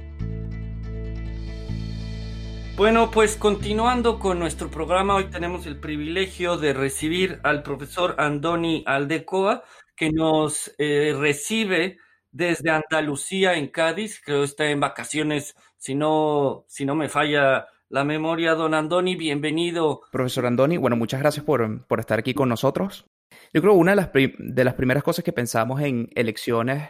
Bueno, 2.77 3.11
pues 3.11 3.37
continuando 3.37 4.19
con 4.19 4.39
nuestro 4.39 4.71
programa, 4.71 5.15
hoy 5.15 5.25
tenemos 5.25 5.67
el 5.67 5.79
privilegio 5.79 6.57
de 6.57 6.73
recibir 6.73 7.39
al 7.43 7.63
profesor 7.63 8.15
Andoni 8.19 8.83
Aldecoa, 8.87 9.65
que 9.95 10.11
nos 10.11 10.73
eh, 10.79 11.15
recibe 11.19 11.99
desde 12.33 12.71
Andalucía 12.71 13.55
en 13.55 13.69
Cádiz, 13.69 14.23
creo 14.25 14.39
que 14.39 14.45
está 14.45 14.71
en 14.71 14.81
vacaciones, 14.81 15.55
si 15.77 15.95
no, 15.95 16.65
si 16.69 16.87
no 16.87 16.95
me 16.95 17.09
falla 17.09 17.67
la 17.91 18.05
memoria, 18.05 18.55
don 18.55 18.73
Andoni, 18.73 19.17
bienvenido. 19.17 20.03
Profesor 20.13 20.47
Andoni, 20.47 20.77
bueno, 20.77 20.97
muchas 20.97 21.21
gracias 21.21 21.45
por, 21.45 21.87
por 21.89 21.99
estar 21.99 22.21
aquí 22.21 22.35
con 22.35 22.49
nosotros. 22.49 23.05
Yo 23.53 23.61
creo 23.61 23.75
que 23.75 23.81
una 23.81 23.93
de 23.93 23.97
las, 23.97 24.11
de 24.13 24.65
las 24.65 24.75
primeras 24.75 25.03
cosas 25.03 25.25
que 25.25 25.33
pensamos 25.33 25.81
en 25.83 26.09
elecciones 26.15 26.89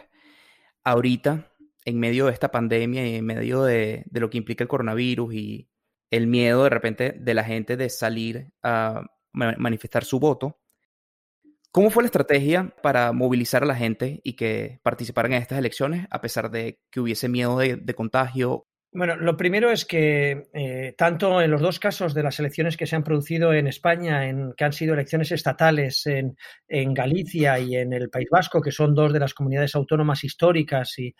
ahorita, 0.83 1.51
en 1.85 1.99
medio 1.99 2.27
de 2.27 2.33
esta 2.33 2.51
pandemia 2.51 3.07
y 3.07 3.15
en 3.15 3.25
medio 3.25 3.63
de, 3.63 4.03
de 4.05 4.19
lo 4.19 4.29
que 4.29 4.37
implica 4.37 4.63
el 4.63 4.67
coronavirus 4.67 5.33
y 5.33 5.69
el 6.11 6.27
miedo 6.27 6.63
de 6.65 6.69
repente 6.69 7.15
de 7.19 7.33
la 7.33 7.43
gente 7.43 7.77
de 7.77 7.89
salir 7.89 8.53
a 8.61 9.01
manifestar 9.33 10.05
su 10.05 10.19
voto, 10.19 10.59
¿Cómo 11.73 11.89
fue 11.89 12.03
la 12.03 12.07
estrategia 12.07 12.75
para 12.83 13.13
movilizar 13.13 13.63
a 13.63 13.65
la 13.65 13.75
gente 13.75 14.19
y 14.25 14.33
que 14.33 14.81
participaran 14.83 15.31
en 15.31 15.41
estas 15.41 15.57
elecciones 15.57 16.05
a 16.11 16.19
pesar 16.19 16.51
de 16.51 16.81
que 16.91 16.99
hubiese 16.99 17.29
miedo 17.29 17.57
de, 17.57 17.77
de 17.77 17.93
contagio 17.93 18.67
bueno, 18.93 19.15
lo 19.15 19.37
primero 19.37 19.71
es 19.71 19.85
que 19.85 20.49
eh, 20.53 20.93
tanto 20.97 21.41
en 21.41 21.49
los 21.49 21.61
dos 21.61 21.79
casos 21.79 22.13
de 22.13 22.23
las 22.23 22.39
elecciones 22.39 22.75
que 22.75 22.85
se 22.85 22.95
han 22.97 23.05
producido 23.05 23.53
en 23.53 23.67
España, 23.67 24.27
en, 24.27 24.53
que 24.57 24.65
han 24.65 24.73
sido 24.73 24.93
elecciones 24.93 25.31
estatales 25.31 26.05
en, 26.07 26.35
Galicia 26.93 27.57
y 27.59 27.75
en 27.77 27.93
el 27.93 28.09
País 28.09 28.27
Vasco, 28.29 28.61
que 28.61 28.71
son 28.71 28.93
dos 28.93 29.13
de 29.13 29.19
las 29.19 29.33
comunidades 29.33 29.75
autónomas 29.75 30.23
históricas 30.25 30.95
y, 30.97 31.13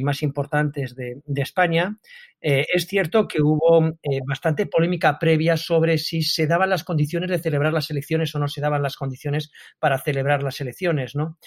más 0.00 0.22
importantes 0.22 0.94
de, 0.94 1.20
de 1.24 1.42
España, 1.42 1.98
eh, 2.40 2.66
es 2.72 2.86
cierto 2.86 3.26
que 3.26 3.42
hubo 3.42 3.84
eh, 4.02 4.20
bastante 4.24 4.66
polémica 4.66 5.18
previa 5.18 5.56
sobre 5.56 5.98
si 5.98 6.22
se 6.22 6.46
daban 6.46 6.70
las 6.70 6.84
condiciones 6.84 7.30
de 7.30 7.38
celebrar 7.38 7.72
las 7.72 7.90
elecciones 7.90 8.32
o 8.34 8.38
no 8.38 8.46
se 8.46 8.60
daban 8.60 8.82
las 8.82 8.96
condiciones 8.96 9.50
para 9.80 9.98
celebrar 9.98 10.44
las 10.44 10.60
elecciones, 10.60 11.16
¿no? 11.16 11.38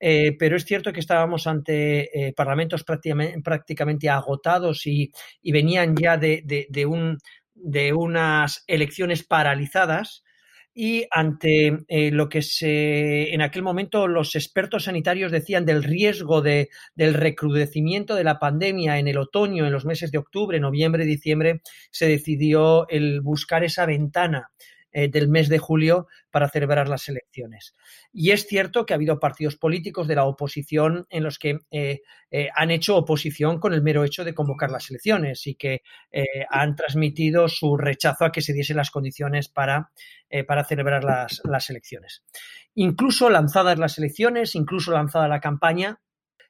Eh, 0.00 0.34
pero 0.38 0.56
es 0.56 0.64
cierto 0.64 0.92
que 0.92 1.00
estábamos 1.00 1.46
ante 1.46 2.28
eh, 2.28 2.32
parlamentos 2.32 2.84
prácticamente, 2.84 4.08
agotados 4.08 4.86
y, 4.86 5.12
venían 5.44 5.94
ya 5.94 6.16
de, 6.16 6.42
de, 6.44 6.66
de, 6.70 6.86
un, 6.86 7.18
de 7.54 7.92
unas 7.92 8.64
elecciones 8.66 9.24
paralizadas. 9.24 10.24
Y 10.72 11.04
ante 11.10 11.78
eh, 11.88 12.12
lo 12.12 12.28
que 12.28 12.42
se 12.42 13.34
en 13.34 13.42
aquel 13.42 13.62
momento 13.62 14.06
los 14.06 14.36
expertos 14.36 14.84
sanitarios 14.84 15.32
decían 15.32 15.66
del 15.66 15.82
riesgo 15.82 16.42
de, 16.42 16.68
del 16.94 17.14
recrudecimiento 17.14 18.14
de 18.14 18.22
la 18.22 18.38
pandemia 18.38 18.98
en 18.98 19.08
el 19.08 19.18
otoño, 19.18 19.66
en 19.66 19.72
los 19.72 19.84
meses 19.84 20.12
de 20.12 20.18
octubre, 20.18 20.60
noviembre, 20.60 21.04
diciembre, 21.04 21.60
se 21.90 22.06
decidió 22.06 22.88
el 22.88 23.20
buscar 23.20 23.64
esa 23.64 23.84
ventana 23.84 24.52
eh, 24.92 25.08
del 25.08 25.28
mes 25.28 25.48
de 25.48 25.58
julio 25.58 26.08
para 26.32 26.48
celebrar 26.48 26.88
las 26.88 27.08
elecciones. 27.08 27.76
Y 28.12 28.32
es 28.32 28.48
cierto 28.48 28.84
que 28.84 28.92
ha 28.92 28.96
habido 28.96 29.20
partidos 29.20 29.54
políticos 29.54 30.08
de 30.08 30.16
la 30.16 30.24
oposición 30.24 31.06
en 31.10 31.22
los 31.22 31.38
que 31.38 31.60
eh, 31.70 32.00
eh, 32.32 32.48
han 32.56 32.72
hecho 32.72 32.96
oposición 32.96 33.60
con 33.60 33.72
el 33.72 33.82
mero 33.82 34.02
hecho 34.02 34.24
de 34.24 34.34
convocar 34.34 34.68
las 34.68 34.90
elecciones 34.90 35.46
y 35.46 35.54
que 35.54 35.82
han 36.50 36.74
transmitido 36.74 37.48
su 37.48 37.76
rechazo 37.76 38.24
a 38.24 38.32
que 38.32 38.42
se 38.42 38.52
diesen 38.52 38.76
las 38.76 38.90
condiciones 38.90 39.48
para, 39.48 39.92
para 40.46 40.64
celebrar 40.64 41.04
las, 41.04 41.40
las 41.44 41.70
elecciones. 41.70 42.24
Incluso 42.74 43.30
lanzadas 43.30 43.78
las 43.78 43.98
elecciones, 43.98 44.54
incluso 44.56 44.92
lanzada 44.92 45.28
la 45.28 45.40
campaña, 45.40 46.00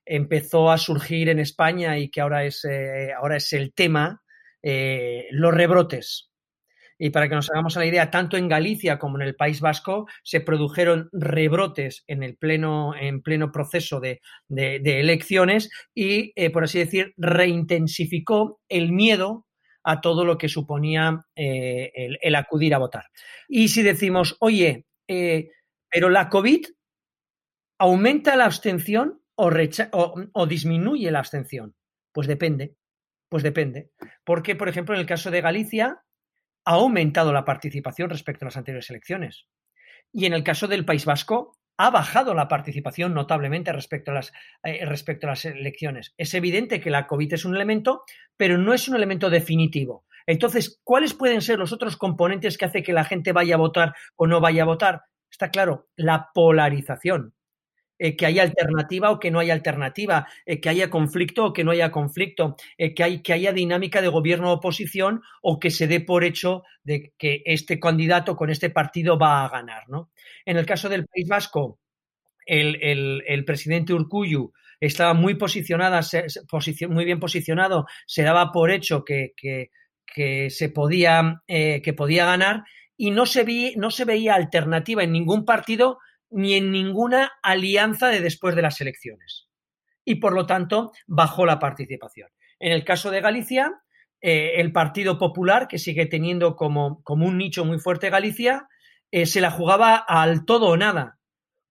empezó 0.04 0.70
a 0.70 0.78
surgir 0.78 1.28
en 1.28 1.40
España 1.40 1.98
y 1.98 2.10
que 2.10 2.20
ahora 2.20 2.44
es, 2.44 2.66
ahora 3.16 3.36
es 3.36 3.52
el 3.52 3.72
tema, 3.74 4.22
los 4.62 5.54
rebrotes. 5.54 6.29
Y 7.02 7.08
para 7.08 7.30
que 7.30 7.34
nos 7.34 7.50
hagamos 7.50 7.76
la 7.76 7.86
idea, 7.86 8.10
tanto 8.10 8.36
en 8.36 8.46
Galicia 8.46 8.98
como 8.98 9.16
en 9.18 9.26
el 9.26 9.34
País 9.34 9.62
Vasco 9.62 10.06
se 10.22 10.42
produjeron 10.42 11.08
rebrotes 11.12 12.04
en 12.06 12.22
el 12.22 12.36
pleno, 12.36 12.94
en 12.94 13.22
pleno 13.22 13.50
proceso 13.50 14.00
de, 14.00 14.20
de, 14.48 15.00
elecciones 15.00 15.70
y, 15.94 16.34
eh, 16.36 16.50
por 16.50 16.64
así 16.64 16.78
decir, 16.78 17.14
reintensificó 17.16 18.60
el 18.68 18.92
miedo 18.92 19.46
a 19.82 20.02
todo 20.02 20.26
lo 20.26 20.36
que 20.36 20.50
suponía 20.50 21.24
eh, 21.34 21.90
el, 21.94 22.18
el, 22.20 22.34
acudir 22.34 22.74
a 22.74 22.78
votar. 22.78 23.06
Y 23.48 23.68
si 23.68 23.82
decimos, 23.82 24.36
oye, 24.40 24.84
eh, 25.08 25.52
pero 25.88 26.10
la 26.10 26.28
COVID 26.28 26.66
aumenta 27.78 28.36
la 28.36 28.44
abstención 28.44 29.22
o, 29.36 29.48
o, 29.48 30.14
o 30.34 30.46
disminuye 30.46 31.10
la 31.10 31.20
abstención, 31.20 31.74
pues 32.12 32.26
depende. 32.28 32.76
Pues 33.30 33.42
depende. 33.42 33.90
Porque, 34.24 34.56
por 34.56 34.68
ejemplo, 34.68 34.94
en 34.94 35.00
el 35.00 35.06
caso 35.06 35.30
de 35.30 35.40
Galicia, 35.40 36.02
ha 36.70 36.74
aumentado 36.74 37.32
la 37.32 37.44
participación 37.44 38.10
respecto 38.10 38.44
a 38.44 38.46
las 38.46 38.56
anteriores 38.56 38.88
elecciones. 38.90 39.46
Y 40.12 40.26
en 40.26 40.34
el 40.34 40.44
caso 40.44 40.68
del 40.68 40.84
País 40.84 41.04
Vasco, 41.04 41.58
ha 41.76 41.90
bajado 41.90 42.32
la 42.32 42.46
participación 42.46 43.12
notablemente 43.12 43.72
respecto 43.72 44.12
a, 44.12 44.14
las, 44.14 44.32
eh, 44.62 44.84
respecto 44.86 45.26
a 45.26 45.30
las 45.30 45.44
elecciones. 45.46 46.14
Es 46.16 46.32
evidente 46.32 46.80
que 46.80 46.90
la 46.90 47.08
COVID 47.08 47.32
es 47.32 47.44
un 47.44 47.56
elemento, 47.56 48.04
pero 48.36 48.56
no 48.56 48.72
es 48.72 48.86
un 48.86 48.94
elemento 48.94 49.30
definitivo. 49.30 50.04
Entonces, 50.26 50.80
¿cuáles 50.84 51.12
pueden 51.12 51.42
ser 51.42 51.58
los 51.58 51.72
otros 51.72 51.96
componentes 51.96 52.56
que 52.56 52.66
hace 52.66 52.84
que 52.84 52.92
la 52.92 53.04
gente 53.04 53.32
vaya 53.32 53.56
a 53.56 53.58
votar 53.58 53.94
o 54.14 54.28
no 54.28 54.40
vaya 54.40 54.62
a 54.62 54.66
votar? 54.66 55.02
Está 55.28 55.50
claro, 55.50 55.88
la 55.96 56.28
polarización 56.32 57.34
eh, 58.02 58.16
que 58.16 58.24
haya 58.24 58.42
alternativa 58.42 59.10
o 59.10 59.20
que 59.20 59.30
no 59.30 59.40
haya 59.40 59.52
alternativa, 59.52 60.26
eh, 60.46 60.58
que 60.58 60.70
haya 60.70 60.88
conflicto 60.88 61.44
o 61.44 61.52
que 61.52 61.64
no 61.64 61.70
haya 61.70 61.90
conflicto, 61.90 62.56
eh, 62.78 62.94
que, 62.94 63.04
hay, 63.04 63.20
que 63.20 63.34
haya 63.34 63.52
dinámica 63.52 64.00
de 64.00 64.08
gobierno-oposición 64.08 65.20
o 65.42 65.60
que 65.60 65.70
se 65.70 65.86
dé 65.86 66.00
por 66.00 66.24
hecho 66.24 66.62
de 66.82 67.12
que 67.18 67.42
este 67.44 67.78
candidato 67.78 68.36
con 68.36 68.48
este 68.48 68.70
partido 68.70 69.18
va 69.18 69.44
a 69.44 69.50
ganar. 69.50 69.86
¿no? 69.90 70.10
En 70.46 70.56
el 70.56 70.64
caso 70.64 70.88
del 70.88 71.06
País 71.06 71.28
Vasco, 71.28 71.78
el, 72.46 73.44
presidente 73.44 73.92
Urcuyu 73.92 74.50
estaba 74.80 75.12
muy 75.12 75.34
posicionada, 75.34 76.02
se, 76.02 76.24
muy 76.88 77.04
bien 77.04 77.20
posicionado, 77.20 77.84
se 78.06 78.22
daba 78.22 78.50
por 78.50 78.70
hecho 78.70 79.04
que, 79.04 79.34
se 80.48 80.68
podía, 80.70 81.42
ganar 81.46 82.64
y 82.96 83.10
no 83.10 83.26
se 83.26 84.04
veía 84.06 84.34
alternativa 84.36 85.04
en 85.04 85.12
ningún 85.12 85.44
partido 85.44 85.98
ni 86.30 86.54
en 86.54 86.70
ninguna 86.72 87.32
alianza 87.42 88.08
de 88.08 88.20
después 88.20 88.54
de 88.54 88.62
las 88.62 88.80
elecciones. 88.80 89.48
Y 90.04 90.16
por 90.16 90.32
lo 90.32 90.46
tanto, 90.46 90.92
bajó 91.06 91.46
la 91.46 91.58
participación. 91.58 92.30
En 92.58 92.72
el 92.72 92.84
caso 92.84 93.10
de 93.10 93.20
Galicia, 93.20 93.82
eh, 94.20 94.54
el 94.56 94.72
Partido 94.72 95.18
Popular, 95.18 95.68
que 95.68 95.78
sigue 95.78 96.06
teniendo 96.06 96.56
como, 96.56 97.02
como, 97.02 97.26
un 97.26 97.38
nicho 97.38 97.64
muy 97.64 97.78
fuerte 97.78 98.10
Galicia, 98.10 98.68
eh, 99.10 99.26
se 99.26 99.40
la 99.40 99.50
jugaba 99.50 99.96
al 99.96 100.44
todo 100.44 100.68
o 100.68 100.76
nada. 100.76 101.18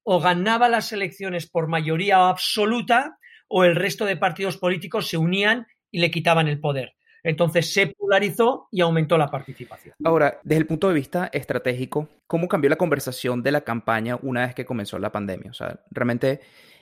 O 0.03 0.19
ganaba 0.19 0.69
las 0.69 0.91
elecciones 0.91 1.49
por 1.49 1.67
mayoría 1.67 2.27
absoluta 2.27 3.17
o 3.47 3.63
el 3.63 3.75
resto 3.75 4.05
de 4.05 4.17
partidos 4.17 4.57
políticos 4.57 5.07
se 5.07 5.17
unían 5.17 5.67
y 5.91 5.99
le 5.99 6.11
quitaban 6.11 6.47
el 6.47 6.59
poder. 6.59 6.95
Entonces 7.23 7.73
se 7.73 7.87
polarizó 7.87 8.67
y 8.71 8.81
aumentó 8.81 9.17
la 9.17 9.29
participación. 9.29 9.95
Ahora, 10.03 10.39
desde 10.43 10.61
el 10.61 10.67
punto 10.67 10.87
de 10.87 10.93
vista 10.93 11.29
estratégico, 11.33 12.09
¿cómo 12.27 12.47
cambió 12.47 12.69
la 12.69 12.77
conversación 12.77 13.43
de 13.43 13.51
la 13.51 13.61
campaña 13.61 14.17
una 14.21 14.45
vez 14.45 14.55
que 14.55 14.65
comenzó 14.65 14.99
la 14.99 15.11
pandemia? 15.11 15.51
O 15.51 15.53
sea, 15.53 15.81
realmente, 15.91 16.41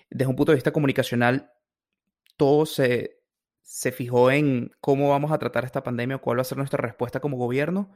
desde 0.10 0.30
un 0.30 0.36
punto 0.36 0.52
de 0.52 0.58
vista 0.58 0.72
comunicacional, 0.72 1.52
todo 2.38 2.66
se, 2.66 3.20
se 3.62 3.92
fijó 3.92 4.32
en 4.32 4.72
cómo 4.80 5.10
vamos 5.10 5.32
a 5.32 5.40
tratar 5.40 5.66
esta 5.66 5.84
pandemia 5.84 6.20
cuál 6.20 6.38
va 6.38 6.42
a 6.42 6.46
ser 6.46 6.58
nuestra 6.58 6.82
respuesta 6.82 7.20
como 7.20 7.38
gobierno, 7.38 7.92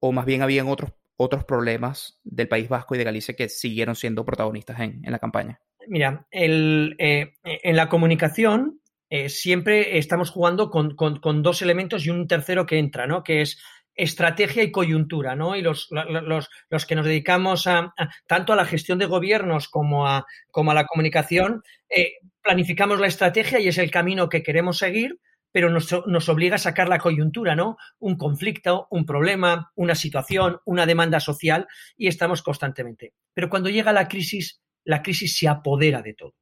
o 0.00 0.12
más 0.12 0.24
bien 0.24 0.42
habían 0.42 0.68
otros, 0.68 0.92
otros 1.16 1.44
problemas 1.44 2.20
del 2.24 2.48
País 2.48 2.68
Vasco 2.68 2.94
y 2.94 2.98
de 2.98 3.04
Galicia 3.04 3.36
que 3.36 3.48
siguieron 3.48 3.94
siendo 3.94 4.24
protagonistas 4.24 4.80
en, 4.80 5.02
la 5.04 5.18
campaña. 5.18 5.60
Mira, 5.86 6.26
el, 6.30 6.96
eh, 6.98 7.34
en 7.44 7.76
la 7.76 7.88
comunicación 7.88 8.80
eh, 9.10 9.28
siempre 9.28 9.98
estamos 9.98 10.30
jugando 10.30 10.70
con, 10.70 10.96
dos 11.42 11.62
elementos 11.62 12.06
y 12.06 12.10
un 12.10 12.26
tercero 12.26 12.66
que 12.66 12.78
entra, 12.78 13.06
¿no? 13.06 13.22
Que 13.22 13.42
es 13.42 13.62
estrategia 13.94 14.62
y 14.62 14.72
coyuntura, 14.72 15.36
¿no? 15.36 15.56
Y 15.56 15.62
los, 15.62 15.88
los, 15.90 16.86
que 16.86 16.96
nos 16.96 17.06
dedicamos 17.06 17.66
a, 17.66 17.94
tanto 18.26 18.52
a 18.52 18.56
la 18.56 18.64
gestión 18.64 18.98
de 18.98 19.06
gobiernos 19.06 19.68
como 19.68 20.08
a, 20.08 20.26
como 20.50 20.72
a 20.72 20.74
la 20.74 20.86
comunicación, 20.86 21.62
eh, 21.88 22.14
planificamos 22.42 22.98
la 22.98 23.06
estrategia 23.06 23.60
y 23.60 23.68
es 23.68 23.78
el 23.78 23.90
camino 23.90 24.28
que 24.28 24.42
queremos 24.42 24.78
seguir, 24.78 25.20
pero 25.52 25.70
nos, 25.70 25.88
nos, 26.06 26.28
obliga 26.28 26.56
a 26.56 26.58
sacar 26.58 26.88
la 26.88 26.98
coyuntura, 26.98 27.54
¿no? 27.54 27.76
Un 28.00 28.16
conflicto, 28.16 28.88
un 28.90 29.06
problema, 29.06 29.70
una 29.76 29.94
situación, 29.94 30.58
una 30.64 30.86
demanda 30.86 31.20
social 31.20 31.68
y 31.96 32.08
estamos 32.08 32.42
constantemente. 32.42 33.14
Pero 33.32 33.48
cuando 33.48 33.68
llega 33.68 33.92
la 33.92 34.08
crisis, 34.08 34.60
la 34.82 35.02
crisis 35.02 35.38
se 35.38 35.46
apodera 35.46 36.02
de 36.02 36.14
todo. 36.14 36.34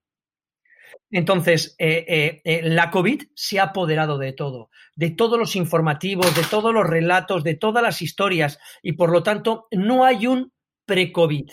Entonces, 1.12 1.76
eh, 1.78 2.04
eh, 2.08 2.40
eh, 2.44 2.60
la 2.62 2.90
COVID 2.90 3.22
se 3.34 3.60
ha 3.60 3.64
apoderado 3.64 4.16
de 4.16 4.32
todo, 4.32 4.70
de 4.96 5.10
todos 5.10 5.38
los 5.38 5.56
informativos, 5.56 6.34
de 6.34 6.42
todos 6.44 6.72
los 6.72 6.86
relatos, 6.86 7.44
de 7.44 7.54
todas 7.54 7.82
las 7.82 8.00
historias, 8.00 8.58
y 8.82 8.92
por 8.92 9.10
lo 9.10 9.22
tanto 9.22 9.68
no 9.70 10.04
hay 10.04 10.26
un 10.26 10.52
pre-COVID. 10.86 11.50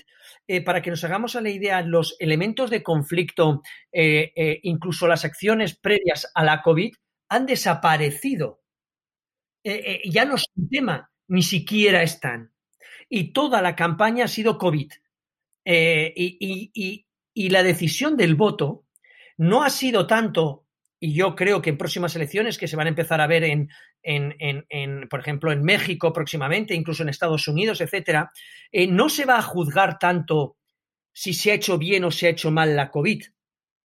para 0.65 0.81
que 0.81 0.89
nos 0.89 1.03
hagamos 1.03 1.35
a 1.35 1.41
la 1.41 1.51
idea, 1.51 1.83
los 1.83 2.15
elementos 2.17 2.71
de 2.71 2.81
conflicto, 2.81 3.61
incluso 3.91 5.07
las 5.07 5.23
acciones 5.23 5.77
previas 5.77 6.31
a 6.33 6.43
la 6.43 6.63
COVID, 6.63 6.91
han 7.29 7.45
desaparecido. 7.45 8.63
ya 9.63 10.25
no 10.25 10.35
es 10.35 10.45
un 10.55 10.69
tema, 10.69 11.11
ni 11.27 11.43
siquiera 11.43 12.01
están. 12.01 12.51
Y 13.09 13.31
toda 13.31 13.61
la 13.61 13.75
campaña 13.75 14.25
ha 14.25 14.27
sido 14.27 14.57
COVID. 14.57 14.91
y 15.65 17.49
la 17.49 17.63
decisión 17.63 18.17
del 18.17 18.33
voto, 18.33 18.85
no 19.39 19.63
ha 19.63 19.69
sido 19.69 20.05
tanto, 20.05 20.65
y 20.99 21.13
yo 21.13 21.33
creo 21.33 21.61
que 21.61 21.69
en 21.69 21.77
próximas 21.77 22.13
elecciones 22.13 22.57
que 22.57 22.67
se 22.67 22.75
van 22.75 22.87
a 22.87 22.89
empezar 22.89 23.21
a 23.21 23.27
ver 23.27 23.45
en, 23.45 23.69
en, 24.03 25.07
por 25.09 25.21
ejemplo, 25.21 25.53
en 25.53 25.63
México 25.63 26.11
próximamente, 26.11 26.75
incluso 26.75 27.03
en 27.03 27.09
Estados 27.09 27.47
Unidos, 27.47 27.79
etcétera, 27.79 28.33
eh, 28.69 28.87
no 28.87 29.07
se 29.07 29.23
va 29.23 29.37
a 29.37 29.41
juzgar 29.41 29.97
tanto 29.97 30.57
si 31.13 31.33
se 31.33 31.51
ha 31.51 31.55
hecho 31.55 31.77
bien 31.77 32.03
o 32.03 32.11
se 32.11 32.27
ha 32.27 32.31
hecho 32.31 32.51
mal 32.51 32.75
la 32.75 32.91
COVID. 32.91 33.23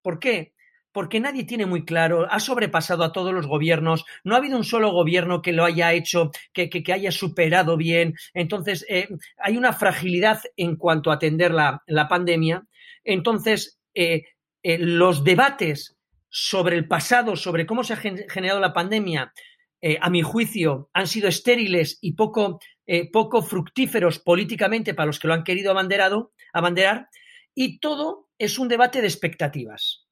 ¿Por 0.01 0.19
qué? 0.19 0.53
Porque 0.91 1.21
nadie 1.21 1.45
tiene 1.45 1.65
muy 1.65 1.85
claro, 1.85 2.27
ha 2.29 2.39
sobrepasado 2.41 3.05
a 3.05 3.13
todos 3.13 3.33
los 3.33 3.47
gobiernos, 3.47 4.03
no 4.25 4.35
ha 4.35 4.39
habido 4.39 4.57
un 4.57 4.65
solo 4.65 4.91
gobierno 4.91 5.41
que 5.41 5.53
lo 5.53 5.63
haya 5.63 5.93
hecho, 5.93 6.31
que, 6.51 6.69
que, 6.69 6.91
haya 6.91 7.13
superado 7.13 7.77
bien. 7.77 8.13
Entonces, 8.33 8.85
eh, 8.89 9.07
hay 9.37 9.55
una 9.55 9.71
fragilidad 9.71 10.41
en 10.57 10.75
cuanto 10.75 11.11
a 11.11 11.15
atender 11.15 11.51
la, 11.51 11.81
la 11.87 12.09
pandemia. 12.09 12.65
Entonces, 13.05 13.79
eh, 13.93 14.23
eh, 14.67 14.79
los 14.79 15.23
debates 15.23 15.95
sobre 16.27 16.75
el 16.75 16.87
pasado, 16.87 17.35
sobre 17.35 17.67
cómo 17.67 17.83
se 17.83 17.93
ha 17.93 17.97
generado 17.97 18.59
la 18.59 18.73
pandemia, 18.73 19.31
eh, 19.79 19.99
a 20.01 20.09
mi 20.09 20.23
juicio, 20.23 20.89
han 20.91 21.05
sido 21.05 21.27
estériles 21.27 21.99
y 22.01 22.13
poco, 22.13 22.59
eh, 22.87 23.11
poco 23.11 23.43
fructíferos 23.43 24.17
políticamente 24.17 24.95
para 24.95 25.05
los 25.05 25.19
que 25.19 25.27
lo 25.27 25.35
han 25.35 25.43
querido 25.43 25.69
abanderado, 25.69 26.31
abanderar, 26.51 27.09
y 27.53 27.77
todo 27.77 28.27
es 28.39 28.57
un 28.57 28.67
debate 28.67 29.01
de 29.01 29.07
expectativas. 29.07 30.07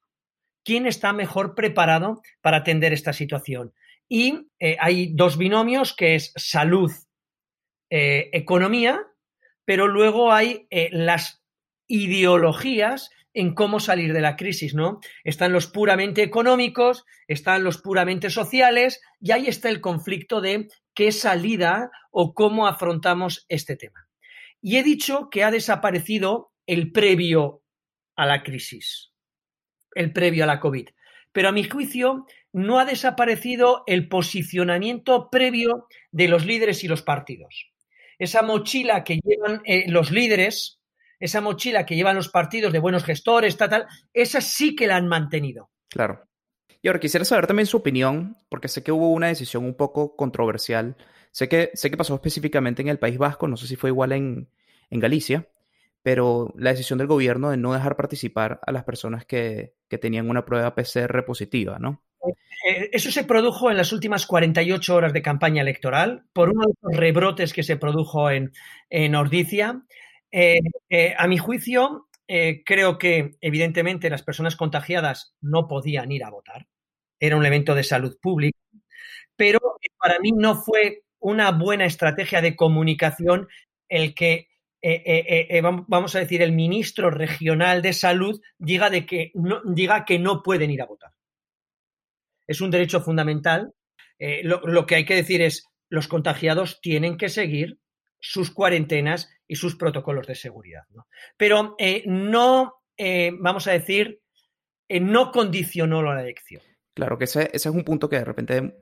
¿Quién 0.63 0.86
está 0.86 1.13
mejor 1.13 1.56
preparado 1.56 2.21
para 2.41 2.58
atender 2.58 2.93
esta 2.93 3.12
situación? 3.12 3.73
Y 4.08 4.51
hay 4.80 5.13
dos 5.15 5.36
binomios 5.36 5.95
que 5.95 6.13
es 6.13 6.32
salud, 6.36 6.91
economía, 7.89 9.01
pero 9.65 9.88
luego 9.88 10.32
hay 10.32 10.67
las 10.91 11.43
ideologías 11.88 13.10
en 13.34 13.54
cómo 13.54 13.80
salir 13.80 14.13
de 14.13 14.22
la 14.22 14.36
crisis, 14.36 14.74
¿no? 14.74 15.00
Están 15.24 15.52
los 15.52 15.67
puramente 15.67 16.24
económicos, 16.24 17.06
están 17.28 17.63
los 17.63 17.80
puramente 17.80 18.30
sociales, 18.30 19.02
y 19.19 19.32
ahí 19.32 19.48
está 19.48 19.69
el 19.69 19.82
conflicto 19.82 20.41
de 20.41 20.67
qué 20.93 21.12
salida 21.12 21.91
o 22.12 22.34
cómo 22.34 22.67
afrontamos 22.67 23.46
este 23.50 23.76
tema. 23.76 24.08
Y 24.62 24.78
he 24.78 24.84
dicho 24.84 25.30
que 25.30 25.43
ha 25.43 25.52
desaparecido 25.52 26.52
el 26.65 26.91
previo 26.91 27.63
a 28.15 28.26
la 28.26 28.43
crisis, 28.43 29.12
el 29.96 30.13
previo 30.13 30.43
a 30.43 30.48
la 30.48 30.60
COVID. 30.60 30.89
Pero 31.32 31.50
a 31.50 31.52
mi 31.52 31.63
juicio 31.63 32.26
no 32.54 32.80
ha 32.80 32.86
desaparecido 32.86 33.84
el 33.88 34.08
posicionamiento 34.08 35.30
previo 35.32 35.88
de 36.12 36.28
los 36.28 36.46
líderes 36.46 36.84
y 36.84 36.88
los 36.88 37.02
partidos. 37.02 37.72
Esa 38.19 38.43
mochila 38.43 39.04
que 39.04 39.19
llevan 39.24 39.62
eh, 39.65 39.86
los 39.89 40.12
líderes, 40.12 40.80
esa 41.19 41.41
mochila 41.41 41.86
que 41.86 41.95
llevan 41.95 42.15
los 42.15 42.30
partidos 42.30 42.73
de 42.73 42.80
buenos 42.80 43.04
gestores, 43.04 43.58
tal, 43.58 43.69
tal, 43.69 43.88
esa 44.13 44.41
sí 44.41 44.76
que 44.76 44.88
la 44.88 44.97
han 44.97 45.08
mantenido. 45.08 45.69
Claro. 45.89 46.28
Y 46.82 46.88
ahora 46.88 46.99
quisiera 46.99 47.23
saber 47.23 47.47
también 47.47 47.65
su 47.65 47.78
opinión, 47.78 48.36
porque 48.49 48.67
sé 48.67 48.84
que 48.84 48.91
hubo 48.91 49.10
una 49.12 49.28
decisión 49.28 49.63
un 49.63 49.76
poco 49.76 50.15
controversial. 50.15 50.97
Sé 51.32 51.47
que, 51.47 51.71
sé 51.73 51.89
que 51.89 51.97
pasó 51.97 52.13
específicamente 52.13 52.82
en 52.82 52.89
el 52.89 52.99
País 52.99 53.17
Vasco, 53.17 53.47
no 53.47 53.56
sé 53.56 53.67
si 53.67 53.78
fue 53.78 53.89
igual 53.89 54.12
en, 54.12 54.49
en 54.89 54.99
Galicia, 54.99 55.47
pero 56.02 56.54
la 56.58 56.71
decisión 56.71 56.99
del 56.99 57.08
gobierno 57.08 57.49
de 57.49 57.58
no 57.58 57.73
dejar 57.73 57.95
participar 57.95 58.60
a 58.67 58.71
las 58.73 58.84
personas 58.84 59.26
que, 59.26 59.76
que 59.88 59.97
tenían 59.97 60.30
una 60.30 60.45
prueba 60.45 60.76
PCR 60.76 61.23
positiva, 61.26 61.80
¿no? 61.80 62.04
Eh, 62.65 62.89
eso 62.93 63.12
se 63.12 63.23
produjo 63.23 63.69
en 63.69 63.78
las 63.78 63.91
últimas 63.91 64.26
48 64.26 64.95
horas 64.95 65.13
de 65.13 65.21
campaña 65.21 65.62
electoral 65.62 66.23
por 66.34 66.49
uno 66.49 66.67
de 66.67 66.73
los 66.82 66.97
rebrotes 66.97 67.54
que 67.54 67.63
se 67.63 67.78
produjo 67.78 68.30
en, 68.30 68.54
en 68.89 69.15
Ordicia. 69.15 69.84
Eh, 70.36 70.62
eh, 70.89 71.13
a 71.15 71.28
mi 71.28 71.38
juicio, 71.38 72.10
eh, 72.28 72.63
creo 72.65 72.98
que 72.98 73.36
evidentemente 73.39 74.10
las 74.10 74.24
personas 74.24 74.56
contagiadas 74.56 75.36
no 75.41 75.67
podían 75.67 76.12
ir 76.12 76.24
a 76.24 76.32
votar. 76.32 76.67
Era 77.19 77.38
un 77.38 77.46
evento 77.46 77.76
de 77.76 77.84
salud 77.84 78.17
pública, 78.19 78.58
pero 79.36 79.60
para 80.00 80.17
mí 80.19 80.32
no 80.32 80.56
fue 80.56 81.04
una 81.19 81.52
buena 81.52 81.86
estrategia 81.86 82.41
de 82.41 82.56
comunicación 82.56 83.48
el 83.88 84.15
que, 84.15 84.48
vamos 85.88 86.15
a 86.15 86.19
decir, 86.19 86.41
el 86.41 86.52
ministro 86.52 87.12
regional 87.12 87.84
de 87.84 87.93
salud 87.93 88.41
diga, 88.58 88.89
de 88.89 89.06
que 89.06 89.32
no, 89.36 89.62
diga 89.63 90.04
que 90.04 90.17
no 90.17 90.41
pueden 90.41 90.72
ir 90.72 90.82
a 90.82 90.88
votar. 90.88 91.12
Es 92.48 92.60
un 92.60 92.72
derecho 92.72 93.02
fundamental. 93.02 93.74
lo 94.43 94.86
que 94.88 94.96
hay 94.96 95.06
que 95.06 95.15
decir 95.15 95.43
es, 95.43 95.67
los 95.89 96.08
contagiados 96.08 96.82
tienen 96.82 97.17
que 97.17 97.30
seguir 97.30 97.78
sus 98.19 98.52
cuarentenas 98.52 99.30
y 99.47 99.56
sus 99.56 99.75
protocolos 99.75 100.27
de 100.27 100.36
seguridad. 100.36 100.84
Pero 101.38 101.75
eh, 101.77 102.03
no, 102.06 102.82
eh, 102.97 103.32
vamos 103.38 103.67
a 103.67 103.71
decir, 103.71 104.21
eh, 104.88 104.99
no 104.99 105.32
condicionó 105.32 106.01
la 106.01 106.21
elección. 106.21 106.62
Claro 106.93 107.17
que 107.17 107.25
ese, 107.25 107.49
es 107.53 107.65
un 107.65 107.84
punto 107.84 108.10
que 108.10 108.17
de 108.17 108.25
repente 108.25 108.77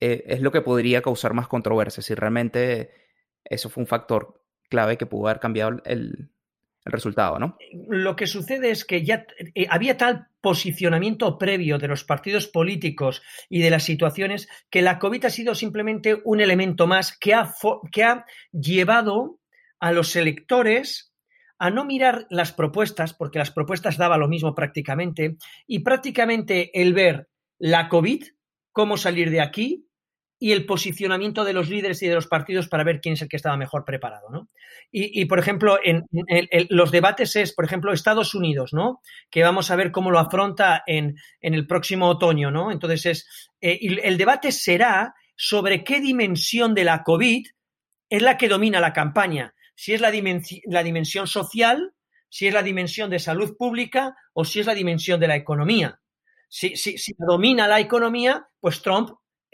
es 0.00 0.40
lo 0.40 0.50
que 0.50 0.62
podría 0.62 1.00
causar 1.00 1.32
más 1.32 1.46
controversia, 1.46 2.02
si 2.02 2.14
realmente 2.14 2.90
eso 3.44 3.70
fue 3.70 3.82
un 3.82 3.86
factor 3.86 4.42
clave 4.68 4.98
que 4.98 5.06
pudo 5.06 5.28
haber 5.28 5.38
cambiado 5.38 5.80
el, 5.84 6.28
el 6.84 6.92
resultado, 6.92 7.38
¿no? 7.38 7.56
Lo 7.88 8.16
que 8.16 8.26
sucede 8.26 8.70
es 8.70 8.84
que 8.84 9.04
ya 9.04 9.26
eh, 9.54 9.66
había 9.70 9.96
tal 9.96 10.26
posicionamiento 10.40 11.38
previo 11.38 11.78
de 11.78 11.88
los 11.88 12.02
partidos 12.02 12.48
políticos 12.48 13.22
y 13.48 13.62
de 13.62 13.70
las 13.70 13.84
situaciones 13.84 14.48
que 14.68 14.82
la 14.82 14.98
COVID 14.98 15.24
ha 15.24 15.30
sido 15.30 15.54
simplemente 15.54 16.20
un 16.24 16.40
elemento 16.40 16.86
más 16.86 17.16
que 17.16 17.34
ha, 17.34 17.54
que 17.92 18.02
ha 18.02 18.26
llevado 18.50 19.38
a 19.82 19.90
los 19.90 20.14
electores 20.14 21.12
a 21.58 21.70
no 21.70 21.84
mirar 21.84 22.26
las 22.30 22.52
propuestas, 22.52 23.14
porque 23.14 23.40
las 23.40 23.50
propuestas 23.50 23.96
daba 23.96 24.16
lo 24.16 24.28
mismo 24.28 24.54
prácticamente, 24.54 25.36
y 25.66 25.80
prácticamente 25.80 26.70
el 26.80 26.94
ver 26.94 27.28
la 27.58 27.88
COVID, 27.88 28.24
cómo 28.70 28.96
salir 28.96 29.30
de 29.30 29.40
aquí, 29.40 29.88
y 30.38 30.52
el 30.52 30.66
posicionamiento 30.66 31.44
de 31.44 31.52
los 31.52 31.68
líderes 31.68 32.02
y 32.02 32.08
de 32.08 32.14
los 32.14 32.28
partidos 32.28 32.68
para 32.68 32.84
ver 32.84 33.00
quién 33.00 33.14
es 33.14 33.22
el 33.22 33.28
que 33.28 33.36
estaba 33.36 33.56
mejor 33.56 33.84
preparado, 33.84 34.28
¿no? 34.30 34.48
Y, 34.90 35.24
por 35.26 35.38
ejemplo, 35.38 35.78
en, 35.82 36.04
los 36.68 36.90
debates 36.90 37.36
es, 37.36 37.52
por 37.54 37.64
ejemplo, 37.64 37.92
Estados 37.92 38.34
Unidos, 38.34 38.72
¿no? 38.72 39.00
Que 39.30 39.42
vamos 39.42 39.70
a 39.70 39.76
ver 39.76 39.90
cómo 39.90 40.10
lo 40.10 40.18
afronta 40.18 40.82
en, 40.86 41.16
el 41.40 41.66
próximo 41.66 42.08
otoño, 42.08 42.50
¿no? 42.50 42.72
Entonces, 42.72 43.06
es, 43.06 43.50
eh, 43.60 43.78
el 44.02 44.16
debate 44.16 44.52
será 44.52 45.14
sobre 45.36 45.84
qué 45.84 46.00
dimensión 46.00 46.74
de 46.74 46.84
la 46.84 47.02
COVID 47.02 47.46
es 48.10 48.22
la 48.22 48.36
que 48.36 48.48
domina 48.48 48.80
la 48.80 48.92
campaña 48.92 49.54
si 49.82 49.94
es 49.94 50.00
la, 50.00 50.12
la 50.66 50.82
dimensión 50.84 51.26
social, 51.26 51.92
si 52.28 52.46
es 52.46 52.54
la 52.54 52.62
dimensión 52.62 53.10
de 53.10 53.18
salud 53.18 53.56
pública 53.56 54.14
o 54.32 54.44
si 54.44 54.60
es 54.60 54.66
la 54.66 54.74
dimensión 54.74 55.18
de 55.18 55.26
la 55.26 55.34
economía. 55.34 56.00
Si, 56.48 56.76
si, 56.76 56.98
si 56.98 57.14
domina 57.18 57.66
la 57.66 57.80
economía, 57.80 58.46
pues 58.60 58.80
Trump 58.80 59.10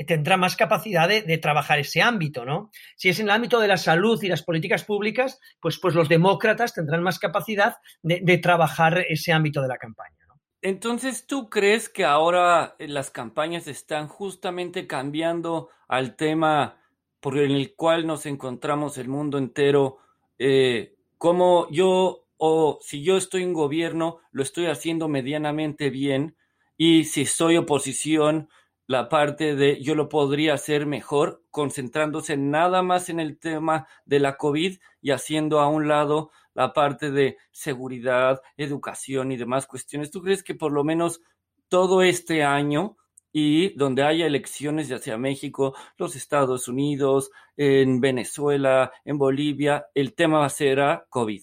tendrá 0.06 0.36
más 0.36 0.54
capacidad 0.54 1.08
de, 1.08 1.38
trabajar 1.38 1.78
ese 1.78 2.02
ámbito, 2.02 2.44
¿no? 2.44 2.70
Si 2.94 3.08
es 3.08 3.18
en 3.20 3.28
el 3.28 3.30
ámbito 3.30 3.58
de 3.58 3.68
la 3.68 3.78
salud 3.78 4.22
y 4.22 4.28
las 4.28 4.42
políticas 4.42 4.84
públicas, 4.84 5.40
pues, 5.60 5.78
pues 5.78 5.94
los 5.94 6.10
demócratas 6.10 6.74
tendrán 6.74 7.02
más 7.02 7.18
capacidad 7.18 7.76
de, 8.02 8.36
trabajar 8.36 8.98
ese 9.08 9.32
ámbito 9.32 9.62
de 9.62 9.68
la 9.68 9.78
campaña. 9.78 10.14
Entonces, 10.60 11.26
¿tú 11.26 11.48
crees 11.48 11.88
que 11.88 12.04
ahora 12.04 12.76
las 12.80 13.10
campañas 13.10 13.66
están 13.66 14.08
justamente 14.08 14.86
cambiando 14.86 15.70
al 15.88 16.16
tema 16.16 16.82
por 17.18 17.38
el 17.38 17.74
cual 17.76 18.06
nos 18.06 18.26
encontramos 18.26 18.98
el 18.98 19.08
mundo 19.08 19.38
entero? 19.38 20.00
Eh, 20.38 20.94
como 21.16 21.68
yo 21.70 22.26
o 22.36 22.78
si 22.80 23.02
yo 23.02 23.16
estoy 23.16 23.42
en 23.42 23.52
gobierno, 23.52 24.18
lo 24.30 24.42
estoy 24.42 24.66
haciendo 24.66 25.08
medianamente 25.08 25.90
bien 25.90 26.36
y 26.76 27.04
si 27.04 27.26
soy 27.26 27.56
oposición, 27.56 28.48
la 28.86 29.10
parte 29.10 29.54
de 29.54 29.82
yo 29.82 29.94
lo 29.94 30.08
podría 30.08 30.54
hacer 30.54 30.86
mejor, 30.86 31.42
concentrándose 31.50 32.36
nada 32.38 32.82
más 32.82 33.10
en 33.10 33.20
el 33.20 33.38
tema 33.38 33.86
de 34.06 34.18
la 34.18 34.36
COVID 34.38 34.78
y 35.02 35.10
haciendo 35.10 35.60
a 35.60 35.68
un 35.68 35.88
lado 35.88 36.30
la 36.54 36.72
parte 36.72 37.10
de 37.10 37.36
seguridad, 37.50 38.40
educación 38.56 39.30
y 39.30 39.36
demás 39.36 39.66
cuestiones. 39.66 40.10
¿Tú 40.10 40.22
crees 40.22 40.42
que 40.42 40.54
por 40.54 40.72
lo 40.72 40.84
menos 40.84 41.20
todo 41.68 42.02
este 42.02 42.42
año 42.44 42.96
y 43.32 43.76
donde 43.76 44.02
haya 44.02 44.26
elecciones, 44.26 44.88
ya 44.88 44.98
sea 44.98 45.18
México, 45.18 45.74
los 45.96 46.16
Estados 46.16 46.68
Unidos, 46.68 47.30
en 47.56 48.00
Venezuela, 48.00 48.92
en 49.04 49.18
Bolivia, 49.18 49.86
el 49.94 50.14
tema 50.14 50.48
será 50.48 51.06
COVID? 51.08 51.42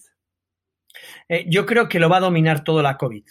Eh, 1.28 1.46
yo 1.48 1.66
creo 1.66 1.88
que 1.88 2.00
lo 2.00 2.08
va 2.08 2.18
a 2.18 2.20
dominar 2.20 2.64
todo 2.64 2.82
la 2.82 2.96
COVID 2.96 3.24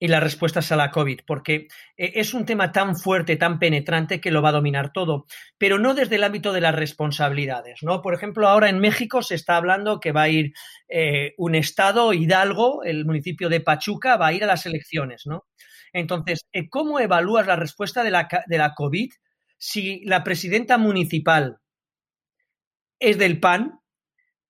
y 0.00 0.08
las 0.08 0.22
respuestas 0.22 0.70
a 0.70 0.76
la 0.76 0.90
COVID, 0.90 1.20
porque 1.26 1.66
eh, 1.96 2.12
es 2.14 2.32
un 2.34 2.46
tema 2.46 2.70
tan 2.70 2.96
fuerte, 2.96 3.36
tan 3.36 3.58
penetrante 3.58 4.20
que 4.20 4.30
lo 4.30 4.42
va 4.42 4.50
a 4.50 4.52
dominar 4.52 4.92
todo, 4.92 5.26
pero 5.58 5.78
no 5.78 5.94
desde 5.94 6.16
el 6.16 6.24
ámbito 6.24 6.52
de 6.52 6.60
las 6.60 6.74
responsabilidades, 6.74 7.82
¿no? 7.82 8.00
Por 8.00 8.14
ejemplo, 8.14 8.46
ahora 8.48 8.68
en 8.68 8.78
México 8.78 9.22
se 9.22 9.34
está 9.34 9.56
hablando 9.56 9.98
que 9.98 10.12
va 10.12 10.22
a 10.22 10.28
ir 10.28 10.52
eh, 10.88 11.34
un 11.36 11.54
estado, 11.54 12.12
Hidalgo, 12.12 12.84
el 12.84 13.04
municipio 13.04 13.48
de 13.48 13.60
Pachuca, 13.60 14.16
va 14.16 14.28
a 14.28 14.32
ir 14.32 14.44
a 14.44 14.48
las 14.48 14.66
elecciones, 14.66 15.26
¿no? 15.26 15.46
Entonces, 15.92 16.46
eh, 16.52 16.68
¿cómo 16.68 17.00
evalúas 17.00 17.46
la 17.46 17.56
respuesta 17.56 18.04
de 18.04 18.10
la, 18.10 18.28
de 18.46 18.58
la 18.58 18.74
COVID 18.74 19.10
si 19.56 20.04
la 20.04 20.22
presidenta 20.24 20.78
municipal 20.78 21.58
es 23.00 23.18
del 23.18 23.40
PAN, 23.40 23.80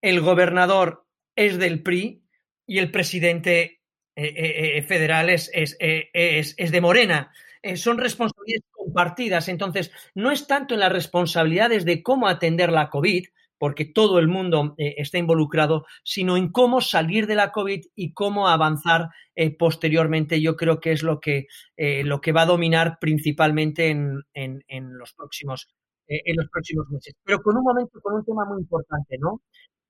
el 0.00 0.20
gobernador 0.20 1.06
es 1.36 1.58
del 1.58 1.82
PRI 1.82 2.22
y 2.66 2.78
el 2.78 2.90
presidente 2.90 3.80
eh, 4.16 4.76
eh, 4.76 4.82
federal 4.82 5.30
es, 5.30 5.50
es, 5.52 5.76
de 5.78 6.80
Morena. 6.80 7.32
son 7.76 7.98
responsabilidades 7.98 8.64
compartidas. 8.70 9.48
Entonces, 9.48 9.92
no 10.14 10.30
es 10.30 10.46
tanto 10.46 10.74
en 10.74 10.80
las 10.80 10.92
responsabilidades 10.92 11.84
de 11.84 12.02
cómo 12.02 12.28
atender 12.28 12.70
la 12.70 12.90
COVID, 12.90 13.26
porque 13.58 13.84
todo 13.84 14.18
el 14.18 14.28
mundo 14.28 14.74
está 14.78 15.18
involucrado, 15.18 15.84
sino 16.04 16.36
en 16.36 16.50
cómo 16.50 16.80
salir 16.80 17.26
de 17.26 17.34
la 17.34 17.52
COVID 17.52 17.84
y 17.94 18.12
cómo 18.12 18.48
avanzar 18.48 19.10
posteriormente. 19.58 20.40
Yo 20.40 20.56
creo 20.56 20.80
que 20.80 20.92
es 20.92 21.02
lo 21.02 21.20
que, 21.20 21.46
lo 21.76 22.20
que 22.20 22.32
va 22.32 22.42
a 22.42 22.46
dominar 22.46 22.98
principalmente 23.00 23.88
en, 23.88 24.22
en, 24.34 24.98
los 24.98 25.12
próximos, 25.14 25.68
en 26.06 26.36
los 26.36 26.48
próximos 26.50 26.88
meses. 26.90 27.14
Pero 27.24 27.40
con 27.40 27.56
un 27.56 27.64
momento, 27.64 28.00
con 28.00 28.14
un 28.14 28.24
tema 28.24 28.44
muy 28.44 28.60
importante, 28.62 29.16
¿no? 29.18 29.42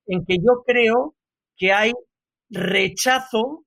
En 0.06 0.24
que 0.24 0.38
yo 0.38 0.62
creo 0.66 1.14
que 1.56 1.72
hay 1.72 1.92
rechazo 2.50 3.64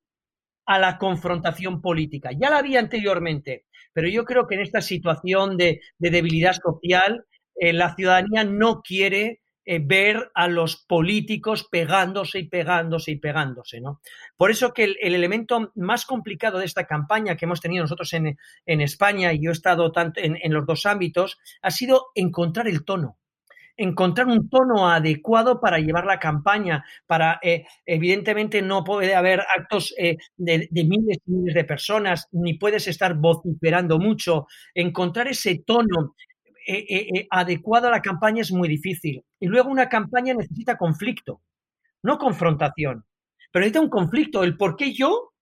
a 0.66 0.80
la 0.80 0.98
confrontación 0.98 1.82
política. 1.82 2.32
Ya 2.32 2.50
la 2.50 2.60
había 2.60 2.80
anteriormente, 2.80 3.66
pero 3.94 4.08
yo 4.08 4.26
creo 4.26 4.48
que 4.48 4.56
en 4.56 4.62
esta 4.62 4.82
situación 4.82 5.58
de, 5.58 5.82
debilidad 5.98 6.54
social, 6.54 7.26
eh, 7.56 7.74
la 7.74 7.96
ciudadanía 7.96 8.44
no 8.44 8.82
quiere 8.82 9.42
eh, 9.66 9.80
ver 9.84 10.32
a 10.34 10.48
los 10.48 10.78
políticos 10.78 11.68
pegándose 11.70 12.40
y 12.40 12.50
pegándose 12.50 13.12
y 13.12 13.16
pegándose, 13.18 13.82
¿no? 13.82 14.02
Por 14.38 14.52
eso 14.52 14.74
que 14.74 14.84
el, 14.84 14.98
elemento 15.02 15.72
más 15.76 16.06
complicado 16.06 16.60
de 16.60 16.66
esta 16.66 16.86
campaña 16.86 17.36
que 17.36 17.46
hemos 17.46 17.62
tenido 17.62 17.84
nosotros 17.84 18.14
en, 18.14 18.38
España, 18.66 19.34
y 19.34 19.44
yo 19.44 19.52
he 19.52 19.54
estado 19.54 19.92
tanto 19.92 20.20
en 20.22 20.54
los 20.54 20.66
dos 20.66 20.86
ámbitos, 20.86 21.38
ha 21.62 21.72
sido 21.72 22.08
encontrar 22.16 22.68
el 22.68 22.84
tono 22.84 23.18
encontrar 23.78 24.28
un 24.28 24.50
tono 24.50 24.90
adecuado 24.90 25.60
para 25.60 25.80
llevar 25.80 26.06
la 26.06 26.20
campaña, 26.20 26.84
para, 27.06 27.40
eh, 27.42 27.66
evidentemente, 27.86 28.62
no 28.62 28.84
puede 28.84 29.16
haber 29.16 29.42
actos 29.42 29.94
eh, 29.98 30.18
de, 30.38 30.68
miles 30.72 31.18
y 31.26 31.32
miles 31.32 31.56
de 31.56 31.64
personas, 31.64 32.28
ni 32.32 32.56
puedes 32.56 32.88
estar 32.88 33.16
vociferando 33.16 34.00
mucho. 34.00 34.48
Encontrar 34.74 35.28
ese 35.28 35.64
tono 35.66 36.16
eh, 36.68 37.28
adecuado 37.30 37.88
a 37.88 37.92
la 37.92 38.02
campaña 38.02 38.42
es 38.42 38.52
muy 38.52 38.68
difícil. 38.68 39.24
Y 39.40 39.48
luego 39.48 39.70
una 39.70 39.90
campaña 39.90 40.34
necesita 40.34 40.78
conflicto, 40.78 41.42
no 42.04 42.18
confrontación, 42.18 43.06
pero 43.52 43.62
necesita 43.62 43.82
un 43.82 43.90
conflicto, 43.90 44.44
el 44.44 44.58
por 44.58 44.76
qué 44.76 44.94
yo 44.94 45.34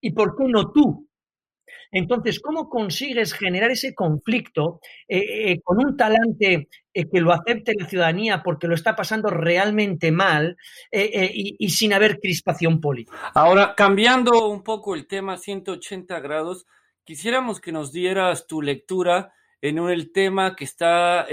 y 0.00 0.12
por 0.12 0.36
qué 0.36 0.44
no 0.44 0.72
tú. 0.72 1.10
Entonces, 1.92 2.40
¿cómo 2.40 2.68
consigues 2.68 3.32
generar 3.32 3.70
ese 3.70 3.94
conflicto 3.94 4.80
eh, 5.08 5.18
eh, 5.52 5.60
con 5.62 5.78
un 5.78 5.96
talante 5.96 6.68
eh, 6.94 7.08
que 7.08 7.20
lo 7.20 7.32
acepte 7.32 7.74
la 7.78 7.88
ciudadanía 7.88 8.42
porque 8.42 8.68
lo 8.68 8.74
está 8.74 8.94
pasando 8.94 9.28
realmente 9.28 10.12
mal 10.12 10.56
y, 10.92 11.56
y, 11.58 11.70
sin 11.70 11.92
haber 11.92 12.20
crispación 12.20 12.80
política? 12.80 13.32
Ahora, 13.34 13.74
cambiando 13.74 14.48
un 14.48 14.62
poco 14.62 14.94
el 14.94 15.06
tema 15.06 15.36
180 15.36 16.20
grados, 16.20 16.66
quisiéramos 17.04 17.60
que 17.60 17.72
nos 17.72 17.92
dieras 17.92 18.46
tu 18.46 18.62
lectura 18.62 19.32
en 19.62 19.78
el 19.78 20.12
tema 20.12 20.56
que 20.56 20.64
está 20.64 21.26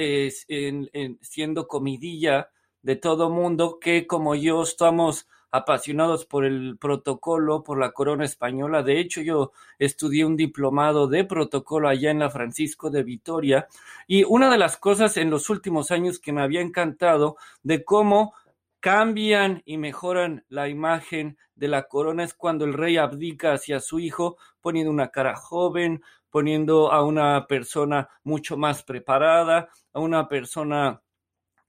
siendo 1.21 1.67
comidilla 1.67 2.49
de 2.81 2.95
todo 2.95 3.29
mundo, 3.29 3.79
que 3.79 4.07
como 4.07 4.35
yo 4.35 4.63
estamos 4.63 5.27
apasionados 5.49 6.25
por 6.25 6.45
el 6.45 6.77
protocolo, 6.77 7.63
por 7.63 7.79
la 7.79 7.91
corona 7.91 8.25
española. 8.25 8.83
De 8.83 8.99
hecho, 8.99 9.21
yo 9.21 9.51
estudié 9.79 10.25
un 10.25 10.35
diplomado 10.35 11.07
de 11.07 11.23
protocolo 11.23 11.87
allá 11.87 12.11
en 12.11 12.19
la 12.19 12.29
Francisco 12.29 12.89
de 12.89 13.03
Vitoria 13.03 13.67
y 14.07 14.23
una 14.25 14.51
de 14.51 14.57
las 14.57 14.77
cosas 14.77 15.17
en 15.17 15.29
los 15.29 15.49
últimos 15.49 15.91
años 15.91 16.19
que 16.19 16.33
me 16.33 16.41
había 16.41 16.61
encantado 16.61 17.37
de 17.63 17.83
cómo 17.83 18.33
cambian 18.79 19.61
y 19.65 19.77
mejoran 19.77 20.45
la 20.49 20.67
imagen 20.67 21.37
de 21.55 21.67
la 21.67 21.87
corona 21.87 22.23
es 22.23 22.33
cuando 22.33 22.65
el 22.65 22.73
rey 22.73 22.97
abdica 22.97 23.53
hacia 23.53 23.79
su 23.79 23.99
hijo, 23.99 24.37
poniendo 24.61 24.91
una 24.91 25.09
cara 25.09 25.35
joven, 25.35 26.01
poniendo 26.29 26.91
a 26.91 27.03
una 27.03 27.47
persona 27.47 28.09
mucho 28.23 28.57
más 28.57 28.83
preparada, 28.83 29.69
a 29.93 29.99
una 29.99 30.27
persona 30.27 31.01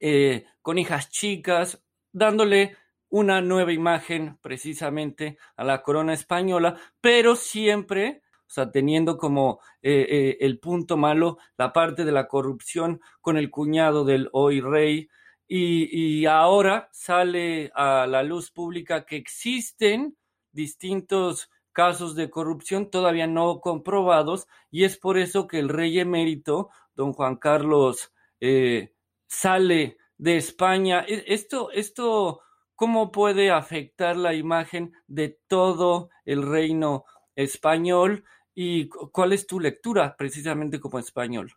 eh, 0.00 0.44
con 0.62 0.78
hijas 0.78 1.10
chicas, 1.10 1.82
dándole 2.12 2.76
una 3.10 3.40
nueva 3.40 3.72
imagen 3.72 4.38
precisamente 4.42 5.38
a 5.56 5.64
la 5.64 5.82
corona 5.82 6.12
española, 6.12 6.78
pero 7.00 7.36
siempre, 7.36 8.22
o 8.46 8.50
sea, 8.50 8.70
teniendo 8.70 9.16
como 9.16 9.60
eh, 9.82 10.06
eh, 10.08 10.36
el 10.40 10.58
punto 10.58 10.96
malo 10.96 11.38
la 11.56 11.72
parte 11.72 12.04
de 12.04 12.12
la 12.12 12.28
corrupción 12.28 13.00
con 13.20 13.36
el 13.36 13.50
cuñado 13.50 14.04
del 14.04 14.28
hoy 14.32 14.60
rey. 14.60 15.08
Y, 15.50 16.26
ahora 16.26 16.90
sale 16.92 17.72
a 17.74 18.06
la 18.06 18.22
luz 18.22 18.50
pública 18.50 19.06
que 19.06 19.16
existen 19.16 20.16
distintos 20.52 21.50
casos 21.72 22.14
de 22.14 22.28
corrupción 22.28 22.90
todavía 22.90 23.26
no 23.26 23.60
comprobados 23.60 24.46
y 24.70 24.84
es 24.84 24.98
por 24.98 25.16
eso 25.16 25.46
que 25.46 25.58
el 25.58 25.68
rey 25.68 25.98
emérito, 26.00 26.70
don 26.94 27.12
Juan 27.12 27.36
Carlos, 27.36 28.12
eh, 28.40 28.92
sale 29.26 29.96
de 30.18 30.36
España. 30.36 31.04
E, 31.08 31.24
esto, 31.28 31.70
esto 31.70 32.42
cómo 32.74 33.10
puede 33.10 33.50
afectar 33.50 34.16
la 34.16 34.34
imagen 34.34 34.92
de 35.06 35.40
todo 35.48 36.10
el 36.24 36.46
reino 36.46 37.04
español 37.34 38.24
y 38.54 38.88
cuál 38.88 39.32
es 39.32 39.46
tu 39.46 39.60
lectura 39.60 40.16
precisamente 40.16 40.80
como 40.80 40.98
español. 40.98 41.52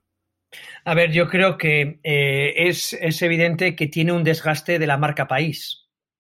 A 0.84 0.94
ver, 0.94 1.12
yo 1.12 1.28
creo 1.28 1.58
que 1.58 2.00
eh, 2.04 2.54
es, 2.58 2.94
es, 2.94 3.22
evidente 3.22 3.76
que 3.76 3.88
tiene 3.88 4.12
un 4.12 4.24
desgaste 4.24 4.80
de 4.80 4.88
la 4.88 4.98
marca 4.98 5.28
país. 5.28 5.78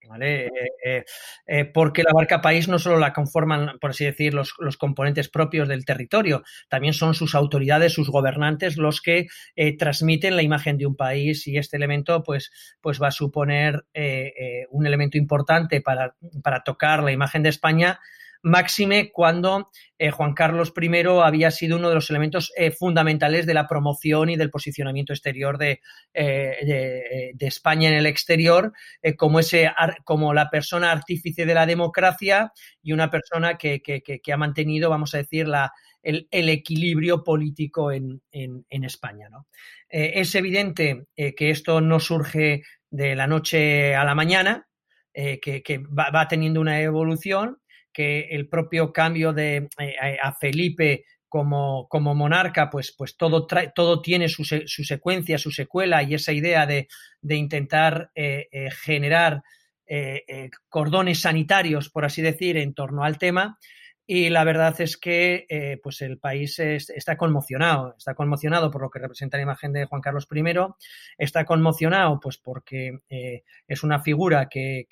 ¿vale? 0.07 0.49
Eh, 0.83 1.05
eh, 1.47 1.65
porque 1.65 2.03
la 2.03 2.11
marca 2.13 2.41
país 2.41 2.67
no 2.67 2.79
solo 2.79 2.97
la 2.97 3.13
conforman, 3.13 3.79
por 3.79 3.91
así 3.91 4.03
decir, 4.03 4.33
los, 4.33 4.53
componentes 4.77 5.29
propios 5.29 5.69
del 5.69 5.85
territorio, 5.85 6.43
también 6.67 6.93
son 6.93 7.13
sus 7.13 7.33
autoridades, 7.33 7.93
sus 7.93 8.09
gobernantes 8.09 8.75
los 8.75 9.01
que 9.01 9.27
transmiten 9.79 10.35
la 10.35 10.41
imagen 10.41 10.77
de 10.77 10.85
un 10.85 10.97
país 10.97 11.47
y 11.47 11.57
este 11.57 11.77
elemento 11.77 12.23
pues, 12.23 12.51
pues 12.81 13.01
va 13.01 13.07
a 13.07 13.11
suponer 13.11 13.85
un 14.69 14.85
elemento 14.85 15.17
importante 15.17 15.79
para, 15.79 16.15
para 16.43 16.63
tocar 16.63 17.03
la 17.03 17.13
imagen 17.13 17.43
de 17.43 17.49
España 17.49 18.01
máxime 18.43 19.11
cuando 19.11 19.69
eh, 19.97 20.11
Juan 20.11 20.33
Carlos 20.33 20.73
I 20.79 20.89
había 21.23 21.51
sido 21.51 21.77
uno 21.77 21.89
de 21.89 21.95
los 21.95 22.09
elementos 22.09 22.51
eh, 22.57 22.71
fundamentales 22.71 23.45
de 23.45 23.53
la 23.53 23.67
promoción 23.67 24.29
y 24.29 24.35
del 24.35 24.49
posicionamiento 24.49 25.13
exterior 25.13 25.57
de, 25.57 25.81
de, 26.13 27.33
España 27.39 27.89
en 27.89 27.95
el 27.95 28.05
exterior, 28.05 28.73
como, 29.17 29.39
ese, 29.39 29.71
como 30.03 30.33
la 30.33 30.49
persona 30.49 30.91
artífice 30.91 31.45
de 31.45 31.53
la 31.53 31.65
democracia 31.65 32.51
y 32.81 32.93
una 32.93 33.09
persona 33.09 33.57
que, 33.57 33.81
que 33.81 34.33
ha 34.33 34.37
mantenido, 34.37 34.89
vamos 34.89 35.13
a 35.13 35.17
decir, 35.17 35.47
la, 35.47 35.71
el, 36.03 36.49
equilibrio 36.49 37.23
político 37.23 37.91
en, 37.91 38.21
España. 38.69 39.29
Eh, 39.89 40.13
es 40.15 40.35
evidente 40.35 41.05
eh, 41.15 41.35
que 41.35 41.51
esto 41.51 41.81
no 41.81 41.99
surge 41.99 42.63
de 42.89 43.15
la 43.15 43.27
noche 43.27 43.95
a 43.95 44.03
la 44.03 44.15
mañana, 44.15 44.67
eh, 45.13 45.39
que, 45.39 45.77
va, 45.79 46.27
teniendo 46.27 46.61
una 46.61 46.81
evolución, 46.81 47.57
que 47.93 48.29
el 48.31 48.47
propio 48.47 48.93
cambio 48.93 49.33
de 49.33 49.67
a 50.21 50.33
Felipe 50.33 51.05
como, 51.27 51.87
como, 51.87 52.13
monarca, 52.13 52.69
pues, 52.69 52.93
pues 52.97 53.15
todo, 53.15 53.47
todo 53.73 54.01
tiene 54.01 54.27
su, 54.27 54.43
secuencia, 54.43 55.37
su 55.37 55.51
secuela 55.51 56.03
y 56.03 56.13
esa 56.13 56.33
idea 56.33 56.65
de, 56.65 56.87
de 57.21 57.35
intentar 57.35 58.11
generar 58.83 59.41
cordones 60.67 61.21
sanitarios, 61.21 61.89
por 61.89 62.03
así 62.05 62.21
decir, 62.21 62.57
en 62.57 62.73
torno 62.73 63.03
al 63.03 63.17
tema, 63.17 63.57
y 64.07 64.29
la 64.29 64.43
verdad 64.43 64.79
es 64.81 64.97
que 64.97 65.45
eh, 65.47 65.79
pues 65.81 66.01
el 66.01 66.17
país 66.17 66.59
está 66.59 67.17
conmocionado, 67.17 67.95
está 67.97 68.13
conmocionado 68.13 68.69
por 68.71 68.81
lo 68.81 68.89
que 68.89 68.99
representa 68.99 69.37
la 69.37 69.43
imagen 69.43 69.71
de 69.73 69.85
Juan 69.85 70.01
Carlos 70.01 70.27
I, 70.33 70.43
está 71.17 71.45
conmocionado 71.45 72.19
pues 72.19 72.37
porque 72.37 72.99
eh, 73.09 73.43
es 73.67 73.83
una 73.83 73.99
figura 73.99 74.49
que, 74.49 74.87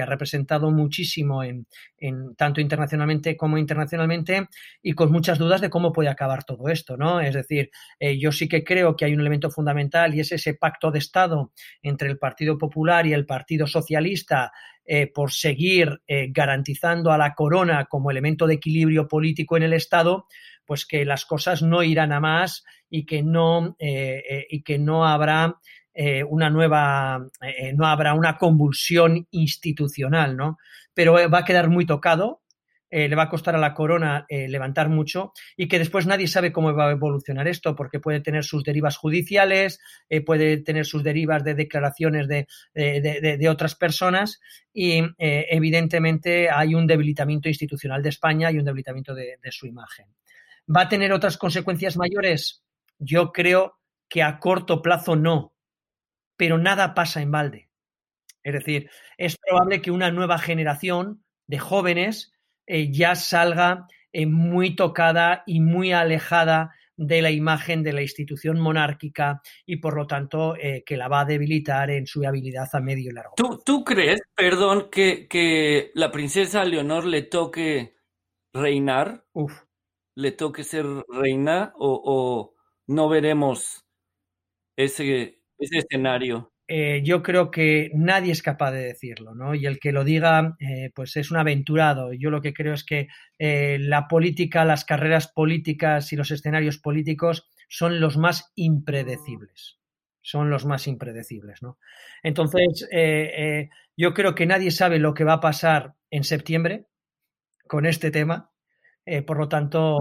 ha 0.00 0.06
representado 0.06 0.70
muchísimo 0.70 1.42
en, 1.42 1.66
tanto 2.36 2.60
internacionalmente 2.60 3.36
como 3.36 3.58
internacionalmente 3.58 4.48
y 4.82 4.92
con 4.92 5.10
muchas 5.10 5.38
dudas 5.38 5.60
de 5.60 5.70
cómo 5.70 5.92
puede 5.92 6.08
acabar 6.08 6.44
todo 6.44 6.68
esto, 6.68 6.96
¿no? 6.96 7.20
Es 7.20 7.34
decir, 7.34 7.70
eh, 7.98 8.18
yo 8.18 8.32
sí 8.32 8.48
que 8.48 8.64
creo 8.64 8.96
que 8.96 9.04
hay 9.04 9.14
un 9.14 9.20
elemento 9.20 9.50
fundamental 9.50 10.14
y 10.14 10.20
es 10.20 10.32
ese 10.32 10.54
pacto 10.54 10.90
de 10.90 11.00
Estado 11.00 11.52
entre 11.82 12.08
el 12.08 12.18
Partido 12.18 12.56
Popular 12.56 13.06
y 13.06 13.12
el 13.12 13.26
Partido 13.26 13.66
Socialista 13.66 14.52
eh, 14.86 15.06
por 15.06 15.32
seguir 15.32 16.02
eh, 16.06 16.28
garantizando 16.30 17.10
a 17.10 17.18
la 17.18 17.34
corona 17.34 17.86
como 17.86 18.10
elemento 18.10 18.46
de 18.46 18.54
equilibrio 18.54 19.08
político 19.08 19.56
en 19.56 19.62
el 19.62 19.72
Estado, 19.72 20.26
pues 20.66 20.84
que 20.86 21.04
las 21.04 21.24
cosas 21.24 21.62
no 21.62 21.82
irán 21.82 22.12
a 22.12 22.20
más 22.20 22.64
y 22.90 23.06
que 23.06 23.22
no, 23.22 23.76
eh, 23.78 24.46
y 24.48 24.62
que 24.62 24.78
no 24.78 25.06
habrá 25.06 25.58
una 26.28 26.50
nueva, 26.50 27.24
no 27.76 27.86
habrá 27.86 28.14
una 28.14 28.36
convulsión 28.36 29.28
institucional, 29.30 30.36
¿no? 30.36 30.58
Pero 30.92 31.12
va 31.30 31.38
a 31.38 31.44
quedar 31.44 31.68
muy 31.68 31.86
tocado 31.86 32.42
eh, 32.96 33.08
le 33.08 33.16
va 33.16 33.24
a 33.24 33.28
costar 33.28 33.56
a 33.56 33.58
la 33.58 33.74
corona 33.74 34.24
eh, 34.28 34.46
levantar 34.46 34.88
mucho 34.88 35.32
y 35.56 35.66
que 35.66 35.80
después 35.80 36.06
nadie 36.06 36.28
sabe 36.28 36.52
cómo 36.52 36.72
va 36.72 36.86
a 36.86 36.92
evolucionar 36.92 37.48
esto, 37.48 37.74
porque 37.74 37.98
puede 37.98 38.20
tener 38.20 38.44
sus 38.44 38.62
derivas 38.62 38.96
judiciales, 38.96 39.80
eh, 40.08 40.20
puede 40.20 40.58
tener 40.58 40.86
sus 40.86 41.02
derivas 41.02 41.42
de 41.42 41.54
declaraciones 41.54 42.28
de, 42.28 43.48
otras 43.50 43.74
personas 43.74 44.40
y 44.72 45.02
evidentemente 45.18 46.48
hay 46.48 46.76
un 46.76 46.86
debilitamiento 46.86 47.48
institucional 47.48 48.00
de 48.00 48.10
España 48.10 48.52
y 48.52 48.58
un 48.58 48.64
debilitamiento 48.64 49.12
de, 49.12 49.38
su 49.50 49.66
imagen. 49.66 50.06
¿Va 50.68 50.82
a 50.82 50.88
tener 50.88 51.12
otras 51.12 51.36
consecuencias 51.36 51.96
mayores? 51.96 52.62
Yo 53.00 53.32
creo 53.32 53.80
que 54.08 54.22
a 54.22 54.38
corto 54.38 54.82
plazo 54.82 55.16
no, 55.16 55.52
pero 56.36 56.58
nada 56.58 56.94
pasa 56.94 57.22
en 57.22 57.32
balde. 57.32 57.68
Es 58.44 58.52
decir, 58.52 58.88
es 59.18 59.36
probable 59.36 59.82
que 59.82 59.90
una 59.90 60.12
nueva 60.12 60.38
generación 60.38 61.24
de 61.48 61.58
jóvenes 61.58 62.33
eh, 62.66 62.90
ya 62.92 63.14
salga 63.14 63.86
eh, 64.12 64.26
muy 64.26 64.76
tocada 64.76 65.42
y 65.46 65.60
muy 65.60 65.92
alejada 65.92 66.74
de 66.96 67.22
la 67.22 67.30
imagen 67.30 67.82
de 67.82 67.92
la 67.92 68.02
institución 68.02 68.60
monárquica 68.60 69.42
y 69.66 69.76
por 69.76 69.96
lo 69.96 70.06
tanto 70.06 70.54
eh, 70.56 70.84
que 70.86 70.96
la 70.96 71.08
va 71.08 71.20
a 71.20 71.24
debilitar 71.24 71.90
en 71.90 72.06
su 72.06 72.24
habilidad 72.24 72.68
a 72.72 72.80
medio 72.80 73.10
y 73.10 73.14
largo 73.14 73.34
¿Tú, 73.36 73.60
¿Tú, 73.64 73.84
crees, 73.84 74.20
perdón, 74.34 74.88
que, 74.90 75.26
que, 75.26 75.90
la 75.94 76.12
princesa 76.12 76.64
Leonor 76.64 77.04
le 77.04 77.22
toque 77.22 77.96
reinar? 78.52 79.24
Uf. 79.32 79.64
¿Le 80.16 80.30
toque 80.30 80.62
ser 80.62 80.86
reina 81.08 81.72
o, 81.76 82.00
o 82.04 82.54
no 82.86 83.08
veremos 83.08 83.84
ese, 84.76 85.42
ese 85.58 85.78
escenario? 85.78 86.53
Eh, 86.66 87.02
yo 87.04 87.22
creo 87.22 87.50
que 87.50 87.90
nadie 87.94 88.32
es 88.32 88.42
capaz 88.42 88.72
de 88.72 88.84
decirlo, 88.84 89.34
¿no? 89.34 89.54
Y 89.54 89.66
el 89.66 89.78
que 89.78 89.92
lo 89.92 90.02
diga, 90.02 90.56
eh, 90.60 90.90
pues 90.94 91.16
es 91.16 91.30
un 91.30 91.36
aventurado. 91.36 92.12
Yo 92.14 92.30
lo 92.30 92.40
que 92.40 92.54
creo 92.54 92.72
es 92.72 92.84
que 92.84 93.08
eh, 93.38 93.76
la 93.80 94.08
política, 94.08 94.64
las 94.64 94.84
carreras 94.86 95.28
políticas 95.28 96.12
y 96.12 96.16
los 96.16 96.30
escenarios 96.30 96.78
políticos 96.78 97.46
son 97.68 98.00
los 98.00 98.16
más 98.16 98.50
impredecibles. 98.54 99.78
Son 100.22 100.48
los 100.48 100.64
más 100.64 100.86
impredecibles, 100.86 101.62
¿no? 101.62 101.78
Entonces, 102.22 102.88
yo 103.94 104.14
creo 104.14 104.34
que 104.34 104.46
nadie 104.46 104.70
sabe 104.70 104.98
lo 104.98 105.12
que 105.12 105.24
va 105.24 105.34
a 105.34 105.40
pasar 105.40 105.96
en 106.10 106.24
septiembre 106.24 106.86
con 107.68 107.84
este 107.84 108.10
tema. 108.10 108.50
por 109.26 109.38
lo 109.38 109.48
tanto, 109.48 110.00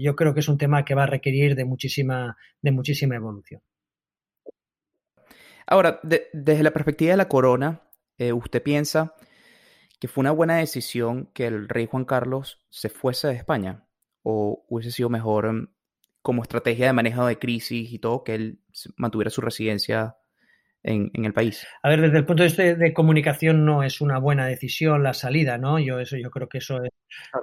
yo 0.00 0.14
creo 0.14 0.32
que 0.32 0.40
es 0.40 0.48
un 0.48 0.58
tema 0.58 0.84
que 0.84 0.94
va 0.94 1.04
a 1.04 1.06
requerir 1.06 1.56
de 1.56 1.64
muchísima, 1.64 2.36
de 2.62 2.70
muchísima 2.70 3.16
evolución. 3.16 3.62
Ahora, 5.70 6.00
desde 6.02 6.64
la 6.64 6.72
perspectiva 6.72 7.12
de 7.12 7.16
la 7.16 7.28
corona, 7.28 7.82
eh, 8.18 8.32
¿usted 8.32 8.60
piensa 8.60 9.14
que 10.00 10.08
fue 10.08 10.22
una 10.22 10.32
buena 10.32 10.56
decisión 10.56 11.30
que 11.32 11.46
el 11.46 11.68
rey 11.68 11.86
Juan 11.86 12.04
Carlos 12.04 12.58
se 12.70 12.88
fuese 12.88 13.28
de 13.28 13.34
España? 13.34 13.86
¿O 14.24 14.64
hubiese 14.68 14.90
sido 14.90 15.08
mejor 15.08 15.52
mm, 15.52 15.68
como 16.22 16.42
estrategia 16.42 16.86
de 16.86 16.92
manejo 16.92 17.24
de 17.24 17.38
crisis 17.38 17.92
y 17.92 18.00
todo 18.00 18.24
que 18.24 18.34
él 18.34 18.64
mantuviera 18.96 19.30
su 19.30 19.42
residencia 19.42 20.16
en, 20.82 21.10
el 21.14 21.32
país? 21.32 21.66
A 21.82 21.88
ver, 21.88 22.00
desde 22.00 22.18
el 22.18 22.24
punto 22.24 22.42
de 22.42 22.48
vista 22.48 22.62
de 22.62 22.92
comunicación 22.94 23.64
no 23.64 23.82
es 23.82 24.00
una 24.00 24.18
buena 24.18 24.46
decisión 24.46 25.02
la 25.02 25.14
salida, 25.14 25.58
¿no? 25.58 25.78
Yo 25.78 26.00
eso, 26.00 26.16
yo 26.16 26.30
creo 26.30 26.48
que 26.48 26.58
eso 26.58 26.82
es, 26.82 26.90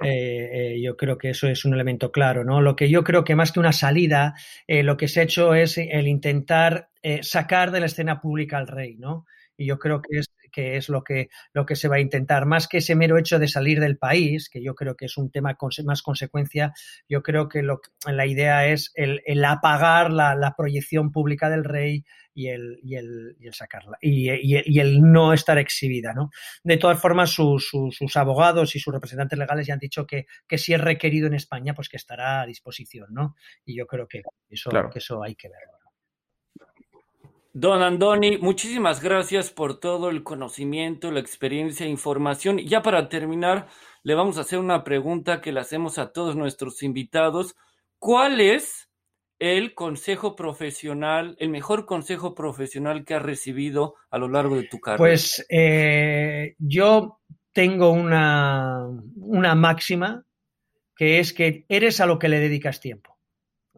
eh, 0.02 0.50
eh, 0.52 0.82
yo 0.82 0.96
creo 0.96 1.18
que 1.18 1.30
eso 1.30 1.48
es 1.48 1.64
un 1.64 1.74
elemento 1.74 2.10
claro, 2.10 2.44
¿no? 2.44 2.60
Lo 2.60 2.76
que 2.76 2.88
yo 2.88 3.04
creo 3.04 3.24
que 3.24 3.36
más 3.36 3.52
que 3.52 3.60
una 3.60 3.72
salida, 3.72 4.34
lo 4.66 4.96
que 4.96 5.08
se 5.08 5.20
ha 5.20 5.24
hecho 5.24 5.54
es 5.54 5.78
el 5.78 6.08
intentar 6.08 6.88
eh, 7.02 7.22
sacar 7.22 7.70
de 7.70 7.80
la 7.80 7.86
escena 7.86 8.20
pública 8.20 8.58
al 8.58 8.66
rey, 8.66 8.96
¿no? 8.96 9.26
Y 9.56 9.66
yo 9.66 9.78
creo 9.78 10.02
que 10.02 10.18
es, 10.18 10.30
que 10.58 10.76
es 10.76 10.88
lo, 10.88 11.04
que, 11.04 11.28
lo 11.52 11.64
que 11.64 11.76
se 11.76 11.86
va 11.86 11.96
a 11.96 12.00
intentar. 12.00 12.44
Más 12.44 12.66
que 12.66 12.78
ese 12.78 12.96
mero 12.96 13.16
hecho 13.16 13.38
de 13.38 13.46
salir 13.46 13.78
del 13.78 13.96
país, 13.96 14.50
que 14.50 14.60
yo 14.60 14.74
creo 14.74 14.96
que 14.96 15.04
es 15.04 15.16
un 15.16 15.30
tema 15.30 15.54
con 15.54 15.70
más 15.84 16.02
consecuencia, 16.02 16.72
yo 17.08 17.22
creo 17.22 17.48
que 17.48 17.62
lo, 17.62 17.80
la 18.08 18.26
idea 18.26 18.66
es 18.66 18.90
el, 18.96 19.44
apagar 19.44 20.10
la, 20.10 20.54
proyección 20.56 21.12
pública 21.12 21.48
del 21.48 21.62
rey 21.62 22.04
y 22.34 22.48
el, 22.48 22.80
y 22.82 22.96
el, 22.96 23.36
y 23.38 23.46
el 23.46 23.54
sacarla 23.54 23.98
y, 24.00 24.30
y, 24.32 24.80
el 24.80 25.00
no 25.00 25.32
estar 25.32 25.58
exhibida. 25.58 26.12
¿no? 26.12 26.30
De 26.64 26.76
todas 26.76 27.00
formas, 27.00 27.30
sus 27.30 28.16
abogados 28.16 28.74
y 28.74 28.80
sus 28.80 28.92
representantes 28.92 29.38
legales 29.38 29.64
ya 29.64 29.74
han 29.74 29.78
dicho 29.78 30.08
que, 30.08 30.26
que, 30.48 30.58
si 30.58 30.74
es 30.74 30.80
requerido 30.80 31.28
en 31.28 31.34
España, 31.34 31.72
pues 31.72 31.88
que 31.88 31.98
estará 31.98 32.40
a 32.40 32.46
disposición. 32.46 33.06
¿no? 33.10 33.36
Y 33.64 33.76
yo 33.76 33.86
creo 33.86 34.08
que 34.08 34.22
eso, 34.50 34.70
que 34.92 34.98
eso 34.98 35.22
hay 35.22 35.36
que 35.36 35.50
verlo. 35.50 35.77
Don 37.60 37.82
Andoni, 37.82 38.38
muchísimas 38.38 39.02
gracias 39.02 39.50
por 39.50 39.80
todo 39.80 40.10
el 40.10 40.22
conocimiento, 40.22 41.10
la 41.10 41.18
experiencia 41.18 41.88
información. 41.88 42.60
Y 42.60 42.68
ya 42.68 42.82
para 42.82 43.08
terminar, 43.08 43.66
le 44.04 44.14
vamos 44.14 44.38
a 44.38 44.42
hacer 44.42 44.60
una 44.60 44.84
pregunta 44.84 45.40
que 45.40 45.50
le 45.50 45.58
hacemos 45.58 45.98
a 45.98 46.12
todos 46.12 46.36
nuestros 46.36 46.84
invitados. 46.84 47.56
¿Cuál 47.98 48.40
es 48.40 48.88
el 49.40 49.74
consejo 49.74 50.36
profesional, 50.36 51.34
el 51.40 51.48
mejor 51.48 51.84
consejo 51.84 52.32
profesional 52.32 53.04
que 53.04 53.14
has 53.14 53.22
recibido 53.22 53.96
a 54.08 54.18
lo 54.18 54.28
largo 54.28 54.54
de 54.54 54.68
tu 54.68 54.78
carrera? 54.78 54.98
Pues 54.98 55.44
eh, 55.50 56.54
yo 56.58 57.18
tengo 57.52 57.90
una, 57.90 58.86
una 59.16 59.56
máxima 59.56 60.24
que 60.94 61.18
es 61.18 61.32
que 61.32 61.64
eres 61.68 62.00
a 62.00 62.06
lo 62.06 62.20
que 62.20 62.28
le 62.28 62.38
dedicas 62.38 62.78
tiempo 62.78 63.18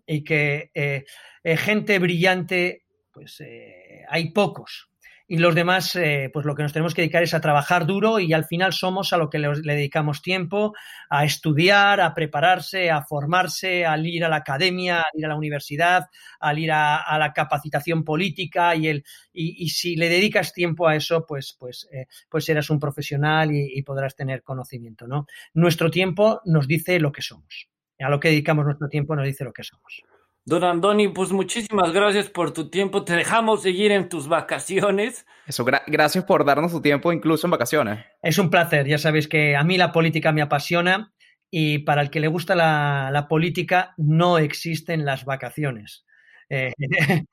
y 0.07 0.23
que 0.23 0.71
eh, 0.75 1.07
eh, 1.43 1.57
gente 1.57 1.99
brillante 1.99 2.80
pues 3.13 3.41
eh, 3.41 4.05
hay 4.09 4.31
pocos. 4.33 4.91
Y 5.33 5.39
los 5.39 5.55
demás, 5.55 5.95
eh, 5.95 6.29
pues 6.33 6.45
lo 6.45 6.57
que 6.57 6.65
nos 6.65 6.73
tenemos 6.73 6.93
que 6.93 7.03
dedicar 7.03 7.23
es 7.23 7.35
a 7.35 7.41
trabajar 7.41 7.87
duro 7.87 8.19
y 8.19 8.33
al 8.33 8.47
final 8.47 8.73
somos 8.73 9.13
a 9.13 9.17
lo 9.17 9.31
que 9.31 9.39
le, 9.39 9.49
dedicamos 9.63 10.23
tiempo, 10.23 10.75
a 11.09 11.25
estudiar, 11.25 12.01
a 12.01 12.15
prepararse, 12.15 12.91
a 12.91 13.05
formarse, 13.05 13.87
al 13.87 14.05
ir 14.09 14.25
a 14.25 14.29
la 14.29 14.39
academia, 14.39 15.03
al 15.03 15.21
ir 15.21 15.27
a 15.27 15.29
la 15.29 15.37
universidad, 15.37 16.09
al 16.41 16.59
ir 16.59 16.73
a, 16.73 17.17
la 17.17 17.33
capacitación 17.33 18.03
política 18.03 18.75
y, 18.75 18.89
el, 18.89 19.05
y, 19.33 19.69
si 19.69 19.95
le 19.95 20.09
dedicas 20.09 20.53
tiempo 20.53 20.89
a 20.89 20.97
eso, 20.97 21.25
pues, 21.25 21.57
pues, 21.57 21.89
eh, 21.93 22.09
pues 22.29 22.49
un 22.69 22.81
profesional 22.81 23.53
y, 23.53 23.79
y, 23.79 23.83
podrás 23.83 24.17
tener 24.17 24.43
conocimiento, 24.43 25.07
¿no? 25.07 25.27
Nuestro 25.55 25.93
tiempo 25.93 26.41
nos 26.45 26.67
dice 26.67 26.99
lo 26.99 27.13
que 27.13 27.23
somos. 27.23 27.69
A 28.01 28.09
lo 28.09 28.19
que 28.19 28.31
dedicamos 28.31 28.65
nuestro 28.65 28.89
tiempo 28.89 29.15
nos 29.15 29.27
dice 29.27 29.45
lo 29.45 29.53
que 29.53 29.63
somos. 29.63 30.03
Don 30.45 30.65
Andoni, 30.65 31.09
pues 31.09 31.33
muchísimas 31.33 31.93
gracias 31.93 32.31
por 32.31 32.53
tu 32.53 32.71
tiempo. 32.71 33.05
Te 33.05 33.15
dejamos 33.15 33.63
seguir 33.63 33.93
en 33.93 34.09
tus 34.09 34.27
vacaciones. 34.27 35.27
Eso, 35.47 35.65
gracias 35.65 36.25
por 36.25 36.45
darnos 36.45 36.73
tu 36.73 36.81
tiempo 36.81 37.13
incluso 37.13 37.47
en 37.47 37.51
vacaciones. 37.51 38.05
Es 38.23 38.39
un 38.39 38.51
placer. 38.51 38.87
Ya 38.87 38.99
sabéis 38.99 39.29
que 39.29 39.55
a 39.55 39.63
mí 39.65 39.77
la 39.77 39.93
política 39.93 40.33
me 40.33 40.43
apasiona 40.43 41.13
y 41.51 41.81
para 41.81 42.03
el 42.03 42.11
que 42.11 42.21
le 42.21 42.29
gusta 42.29 42.55
la, 42.55 43.27
política 43.29 43.95
no 43.99 44.39
existen 44.39 45.05
las 45.05 45.25
vacaciones. 45.25 46.07
Eh, 46.49 46.73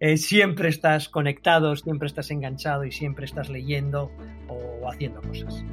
eh, 0.00 0.16
siempre 0.16 0.68
estás 0.68 1.08
conectado, 1.08 1.74
siempre 1.76 2.06
estás 2.06 2.30
enganchado 2.30 2.84
y 2.84 2.92
siempre 2.92 3.24
estás 3.24 3.48
leyendo 3.48 4.10
o 4.48 4.88
haciendo 4.88 5.20
cosas. 5.22 5.64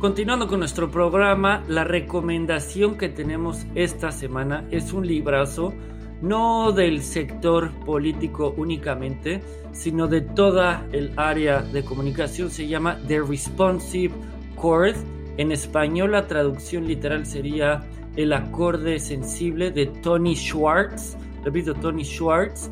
Continuando 0.00 0.46
con 0.46 0.58
nuestro 0.58 0.90
programa, 0.90 1.64
la 1.68 1.82
recomendación 1.82 2.98
que 2.98 3.08
tenemos 3.08 3.64
esta 3.74 4.12
semana 4.12 4.66
es 4.70 4.92
un 4.92 5.06
librazo 5.06 5.72
no 6.20 6.70
del 6.72 7.02
sector 7.02 7.70
político 7.86 8.52
únicamente, 8.58 9.40
sino 9.72 10.06
de 10.06 10.20
toda 10.20 10.86
el 10.92 11.12
área 11.16 11.62
de 11.62 11.82
comunicación. 11.82 12.50
Se 12.50 12.66
llama 12.68 12.98
The 13.08 13.22
Responsive 13.22 14.12
Chord. 14.60 14.96
En 15.38 15.50
español 15.50 16.12
la 16.12 16.26
traducción 16.26 16.86
literal 16.86 17.24
sería 17.24 17.82
El 18.16 18.34
acorde 18.34 18.98
sensible 18.98 19.70
de 19.70 19.86
Tony 19.86 20.36
Schwartz. 20.36 21.16
Repito, 21.42 21.72
Tony 21.72 22.04
Schwartz. 22.04 22.70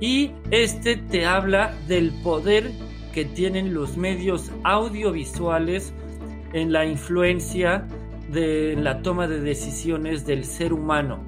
Y 0.00 0.32
este 0.50 0.96
te 0.96 1.24
habla 1.24 1.72
del 1.86 2.10
poder 2.24 2.72
que 3.12 3.24
tienen 3.24 3.74
los 3.74 3.96
medios 3.96 4.50
audiovisuales 4.64 5.94
en 6.54 6.72
la 6.72 6.86
influencia 6.86 7.86
de 8.32 8.76
la 8.80 9.02
toma 9.02 9.28
de 9.28 9.40
decisiones 9.40 10.24
del 10.24 10.44
ser 10.44 10.72
humano, 10.72 11.18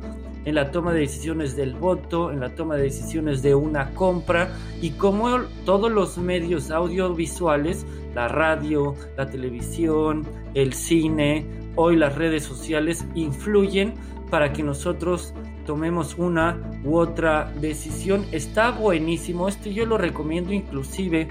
en 0.47 0.55
la 0.55 0.71
toma 0.71 0.93
de 0.93 1.01
decisiones 1.01 1.57
del 1.57 1.75
voto, 1.75 2.31
en 2.31 2.41
la 2.41 2.55
toma 2.55 2.77
de 2.77 2.85
decisiones 2.85 3.43
de 3.43 3.55
una 3.55 3.91
compra 3.91 4.57
y 4.81 4.91
cómo 4.91 5.41
todos 5.65 5.91
los 5.91 6.17
medios 6.17 6.71
audiovisuales, 6.71 7.85
la 8.15 8.29
radio, 8.29 8.95
la 9.17 9.29
televisión, 9.29 10.25
el 10.55 10.73
cine, 10.73 11.45
hoy 11.75 11.97
las 11.97 12.15
redes 12.15 12.45
sociales 12.45 13.05
influyen 13.17 13.95
para 14.31 14.53
que 14.53 14.63
nosotros 14.63 15.35
tomemos 15.67 16.17
una 16.17 16.57
u 16.85 16.97
otra 16.97 17.53
decisión. 17.61 18.25
Está 18.31 18.71
buenísimo, 18.71 19.49
este 19.49 19.75
yo 19.75 19.85
lo 19.87 19.99
recomiendo 19.99 20.53
inclusive 20.53 21.29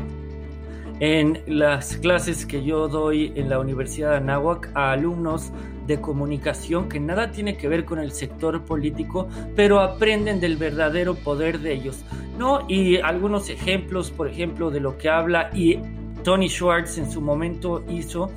en 1.00 1.42
las 1.48 1.98
clases 1.98 2.46
que 2.46 2.64
yo 2.64 2.88
doy 2.88 3.34
en 3.36 3.50
la 3.50 3.60
Universidad 3.60 4.12
de 4.12 4.18
Anáhuac 4.18 4.72
a 4.74 4.92
alumnos 4.92 5.52
de 5.88 6.02
comunicación 6.02 6.90
que 6.90 7.00
nada 7.00 7.32
tiene 7.32 7.58
que 7.58 7.68
ver 7.68 7.86
con 7.86 8.00
el 8.00 8.12
sector 8.12 8.64
político, 8.64 9.28
pero 9.56 9.80
aprenden 9.80 10.40
del 10.40 10.58
verdadero 10.58 11.16
poder 11.16 11.60
de 11.60 11.74
ellos, 11.74 12.04
¿no? 12.40 12.66
Y 12.68 12.98
algunos 12.98 13.50
ejemplos, 13.50 14.10
por 14.10 14.28
ejemplo, 14.28 14.72
de 14.72 14.80
lo 14.80 14.98
que 14.98 15.10
habla 15.10 15.52
y 15.54 15.80
Tony 16.24 16.50
Schwartz 16.50 16.98
en 16.98 17.12
su 17.12 17.22
momento 17.22 17.84
hizo, 17.88 18.32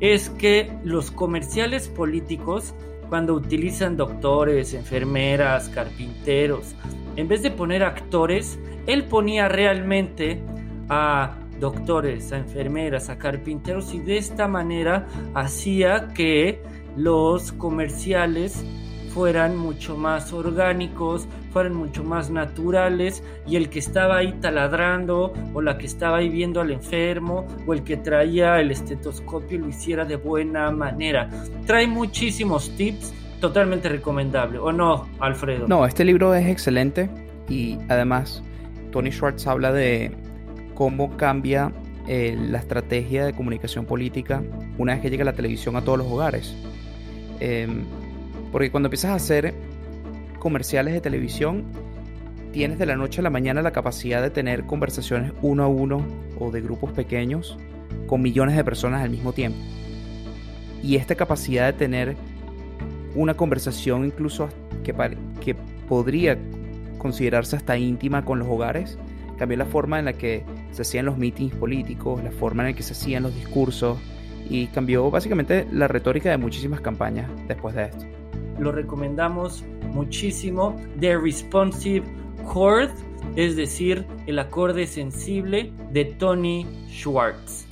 es 0.00 0.30
que 0.30 0.70
los 0.84 1.10
comerciales 1.10 1.88
políticos, 1.88 2.74
cuando 3.08 3.34
utilizan 3.34 3.96
doctores, 3.96 4.72
enfermeras, 4.74 5.68
carpinteros, 5.68 6.74
en 7.16 7.28
vez 7.28 7.42
de 7.42 7.50
poner 7.50 7.82
actores, 7.82 8.58
él 8.86 9.04
ponía 9.04 9.48
realmente 9.48 10.40
a 10.88 11.34
doctores, 11.60 12.32
a 12.32 12.38
enfermeras, 12.38 13.08
a 13.08 13.18
carpinteros 13.18 13.94
y 13.94 14.00
de 14.00 14.18
esta 14.18 14.48
manera 14.48 15.06
hacía 15.34 16.08
que 16.08 16.60
los 16.96 17.52
comerciales 17.52 18.64
fueran 19.16 19.56
mucho 19.56 19.96
más 19.96 20.34
orgánicos, 20.34 21.26
fueran 21.50 21.74
mucho 21.74 22.04
más 22.04 22.28
naturales 22.28 23.22
y 23.46 23.56
el 23.56 23.70
que 23.70 23.78
estaba 23.78 24.18
ahí 24.18 24.34
taladrando 24.42 25.32
o 25.54 25.62
la 25.62 25.78
que 25.78 25.86
estaba 25.86 26.18
ahí 26.18 26.28
viendo 26.28 26.60
al 26.60 26.70
enfermo 26.70 27.46
o 27.66 27.72
el 27.72 27.82
que 27.82 27.96
traía 27.96 28.60
el 28.60 28.70
estetoscopio 28.70 29.58
lo 29.58 29.68
hiciera 29.68 30.04
de 30.04 30.16
buena 30.16 30.70
manera. 30.70 31.30
Trae 31.66 31.86
muchísimos 31.86 32.68
tips, 32.76 33.14
totalmente 33.40 33.88
recomendable, 33.88 34.58
¿o 34.58 34.70
no, 34.70 35.08
Alfredo? 35.18 35.66
No, 35.66 35.86
este 35.86 36.04
libro 36.04 36.34
es 36.34 36.46
excelente 36.46 37.08
y 37.48 37.78
además 37.88 38.42
Tony 38.92 39.10
Schwartz 39.10 39.46
habla 39.46 39.72
de 39.72 40.14
cómo 40.76 41.16
cambia 41.16 41.72
eh, 42.06 42.36
la 42.38 42.58
estrategia 42.58 43.24
de 43.24 43.32
comunicación 43.32 43.84
política 43.84 44.44
una 44.78 44.92
vez 44.92 45.02
que 45.02 45.10
llega 45.10 45.24
la 45.24 45.32
televisión 45.32 45.74
a 45.74 45.82
todos 45.82 45.98
los 45.98 46.06
hogares. 46.06 46.54
Em, 47.40 47.82
porque 48.52 48.70
cuando 48.70 48.86
empiezas 48.86 49.10
a 49.10 49.14
hacer 49.14 49.54
comerciales 50.38 50.94
de 50.94 51.00
televisión, 51.00 51.64
tienes 52.52 52.78
de 52.78 52.86
la 52.86 52.94
noche 52.94 53.20
a 53.20 53.24
la 53.24 53.30
mañana 53.30 53.60
la 53.60 53.72
capacidad 53.72 54.22
de 54.22 54.30
tener 54.30 54.64
conversaciones 54.66 55.32
uno 55.42 55.64
a 55.64 55.66
uno 55.66 56.06
o 56.38 56.52
de 56.52 56.60
grupos 56.60 56.92
pequeños 56.92 57.58
con 58.06 58.22
millones 58.22 58.54
de 58.54 58.62
personas 58.62 59.02
al 59.02 59.10
mismo 59.10 59.32
tiempo. 59.32 59.58
Y 60.82 60.96
esta 60.96 61.16
capacidad 61.16 61.66
de 61.66 61.72
tener 61.72 62.16
una 63.16 63.34
conversación 63.34 64.04
incluso 64.04 64.48
que, 64.84 64.94
que 65.40 65.56
podría 65.88 66.38
considerarse 66.98 67.56
hasta 67.56 67.76
íntima 67.78 68.24
con 68.24 68.38
los 68.38 68.46
hogares, 68.46 68.98
cambió 69.38 69.58
la 69.58 69.66
forma 69.66 69.98
en 69.98 70.04
la 70.04 70.12
que 70.12 70.44
se 70.76 70.82
hacían 70.82 71.06
los 71.06 71.16
meetings 71.16 71.54
políticos, 71.54 72.22
la 72.22 72.30
forma 72.30 72.62
en 72.62 72.70
la 72.70 72.76
que 72.76 72.82
se 72.82 72.92
hacían 72.92 73.22
los 73.22 73.34
discursos 73.34 73.98
y 74.48 74.66
cambió 74.68 75.10
básicamente 75.10 75.66
la 75.72 75.88
retórica 75.88 76.30
de 76.30 76.36
muchísimas 76.36 76.82
campañas 76.82 77.30
después 77.48 77.74
de 77.74 77.84
esto. 77.84 78.04
Lo 78.58 78.72
recomendamos 78.72 79.64
muchísimo. 79.92 80.76
The 81.00 81.16
Responsive 81.16 82.04
Chord, 82.52 82.90
es 83.36 83.56
decir, 83.56 84.06
el 84.26 84.38
acorde 84.38 84.86
sensible 84.86 85.72
de 85.92 86.04
Tony 86.04 86.66
Schwartz. 86.90 87.66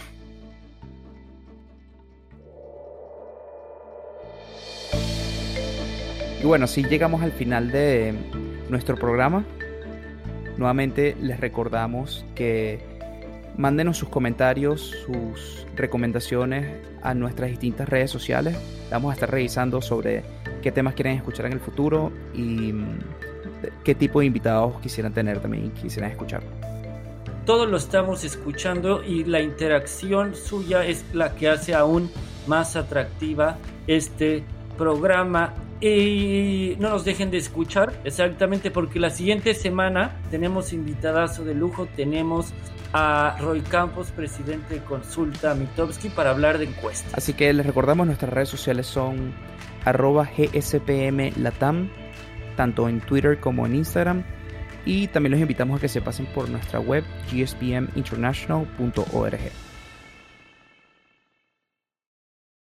Y 6.43 6.47
bueno, 6.47 6.65
así 6.65 6.83
llegamos 6.85 7.23
al 7.23 7.33
final 7.33 7.71
de 7.71 8.15
nuestro 8.71 8.97
programa. 8.97 9.45
Nuevamente 10.57 11.17
les 11.21 11.41
recordamos 11.41 12.25
que 12.35 12.94
mándenos 13.57 13.99
sus 13.99 14.09
comentarios, 14.09 14.95
sus 15.07 15.67
recomendaciones 15.77 16.83
a 17.03 17.15
nuestras 17.15 17.51
distintas 17.51 17.89
redes 17.89 18.11
sociales. 18.11 18.57
Vamos 18.91 19.11
a 19.11 19.15
estar 19.15 19.31
revisando 19.31 19.81
sobre 19.83 20.23
qué 20.63 20.73
temas 20.73 20.95
quieren 20.95 21.17
escuchar 21.17 21.47
en 21.47 21.53
el 21.53 21.61
futuro 21.61 22.13
y 22.33 22.73
mm, 22.73 22.99
qué 23.85 23.95
tipo 23.95 24.21
de 24.21 24.27
invitados 24.27 24.81
quisieran 24.81 25.13
tener 25.13 25.41
también 25.41 25.71
quisieran 25.73 26.11
escuchar. 26.11 26.43
Todo 27.47 27.67
lo 27.67 27.77
estamos 27.77 28.25
escuchando 28.25 29.05
y 29.05 29.25
la 29.25 29.43
interacción 29.43 30.35
suya 30.35 30.85
es 30.87 31.05
la 31.13 31.35
que 31.35 31.49
hace 31.49 31.75
aún 31.75 32.11
más 32.47 32.75
atractiva 32.77 33.59
este 33.87 34.45
programa 34.79 35.53
y 35.91 36.77
no 36.79 36.89
nos 36.89 37.05
dejen 37.05 37.31
de 37.31 37.37
escuchar, 37.37 37.93
exactamente, 38.05 38.71
porque 38.71 38.99
la 38.99 39.11
siguiente 39.11 39.53
semana 39.53 40.17
tenemos 40.31 40.73
invitadazo 40.73 41.45
de 41.45 41.55
lujo, 41.55 41.87
tenemos 41.95 42.55
a 42.95 43.37
Roy 43.41 43.61
Campos, 43.61 44.11
presidente 44.11 44.75
de 44.75 44.81
Consulta 44.81 45.55
Mitowski, 45.55 46.09
para 46.09 46.31
hablar 46.31 46.57
de 46.59 46.65
encuestas. 46.65 47.13
Así 47.13 47.35
que 47.35 47.53
les 47.53 47.67
recordamos, 47.67 48.07
nuestras 48.07 48.33
redes 48.33 48.49
sociales 48.49 48.87
son 48.87 49.35
arroba 49.85 50.25
gspmlatam, 50.25 51.91
tanto 52.57 52.89
en 52.89 53.03
Twitter 53.03 53.39
como 53.39 53.67
en 53.67 53.75
Instagram. 53.75 54.25
Y 54.87 55.09
también 55.09 55.33
los 55.33 55.41
invitamos 55.41 55.79
a 55.79 55.81
que 55.81 55.89
se 55.89 56.01
pasen 56.01 56.25
por 56.27 56.49
nuestra 56.49 56.81
web 56.81 57.05
gspminternational.org. 57.31 59.74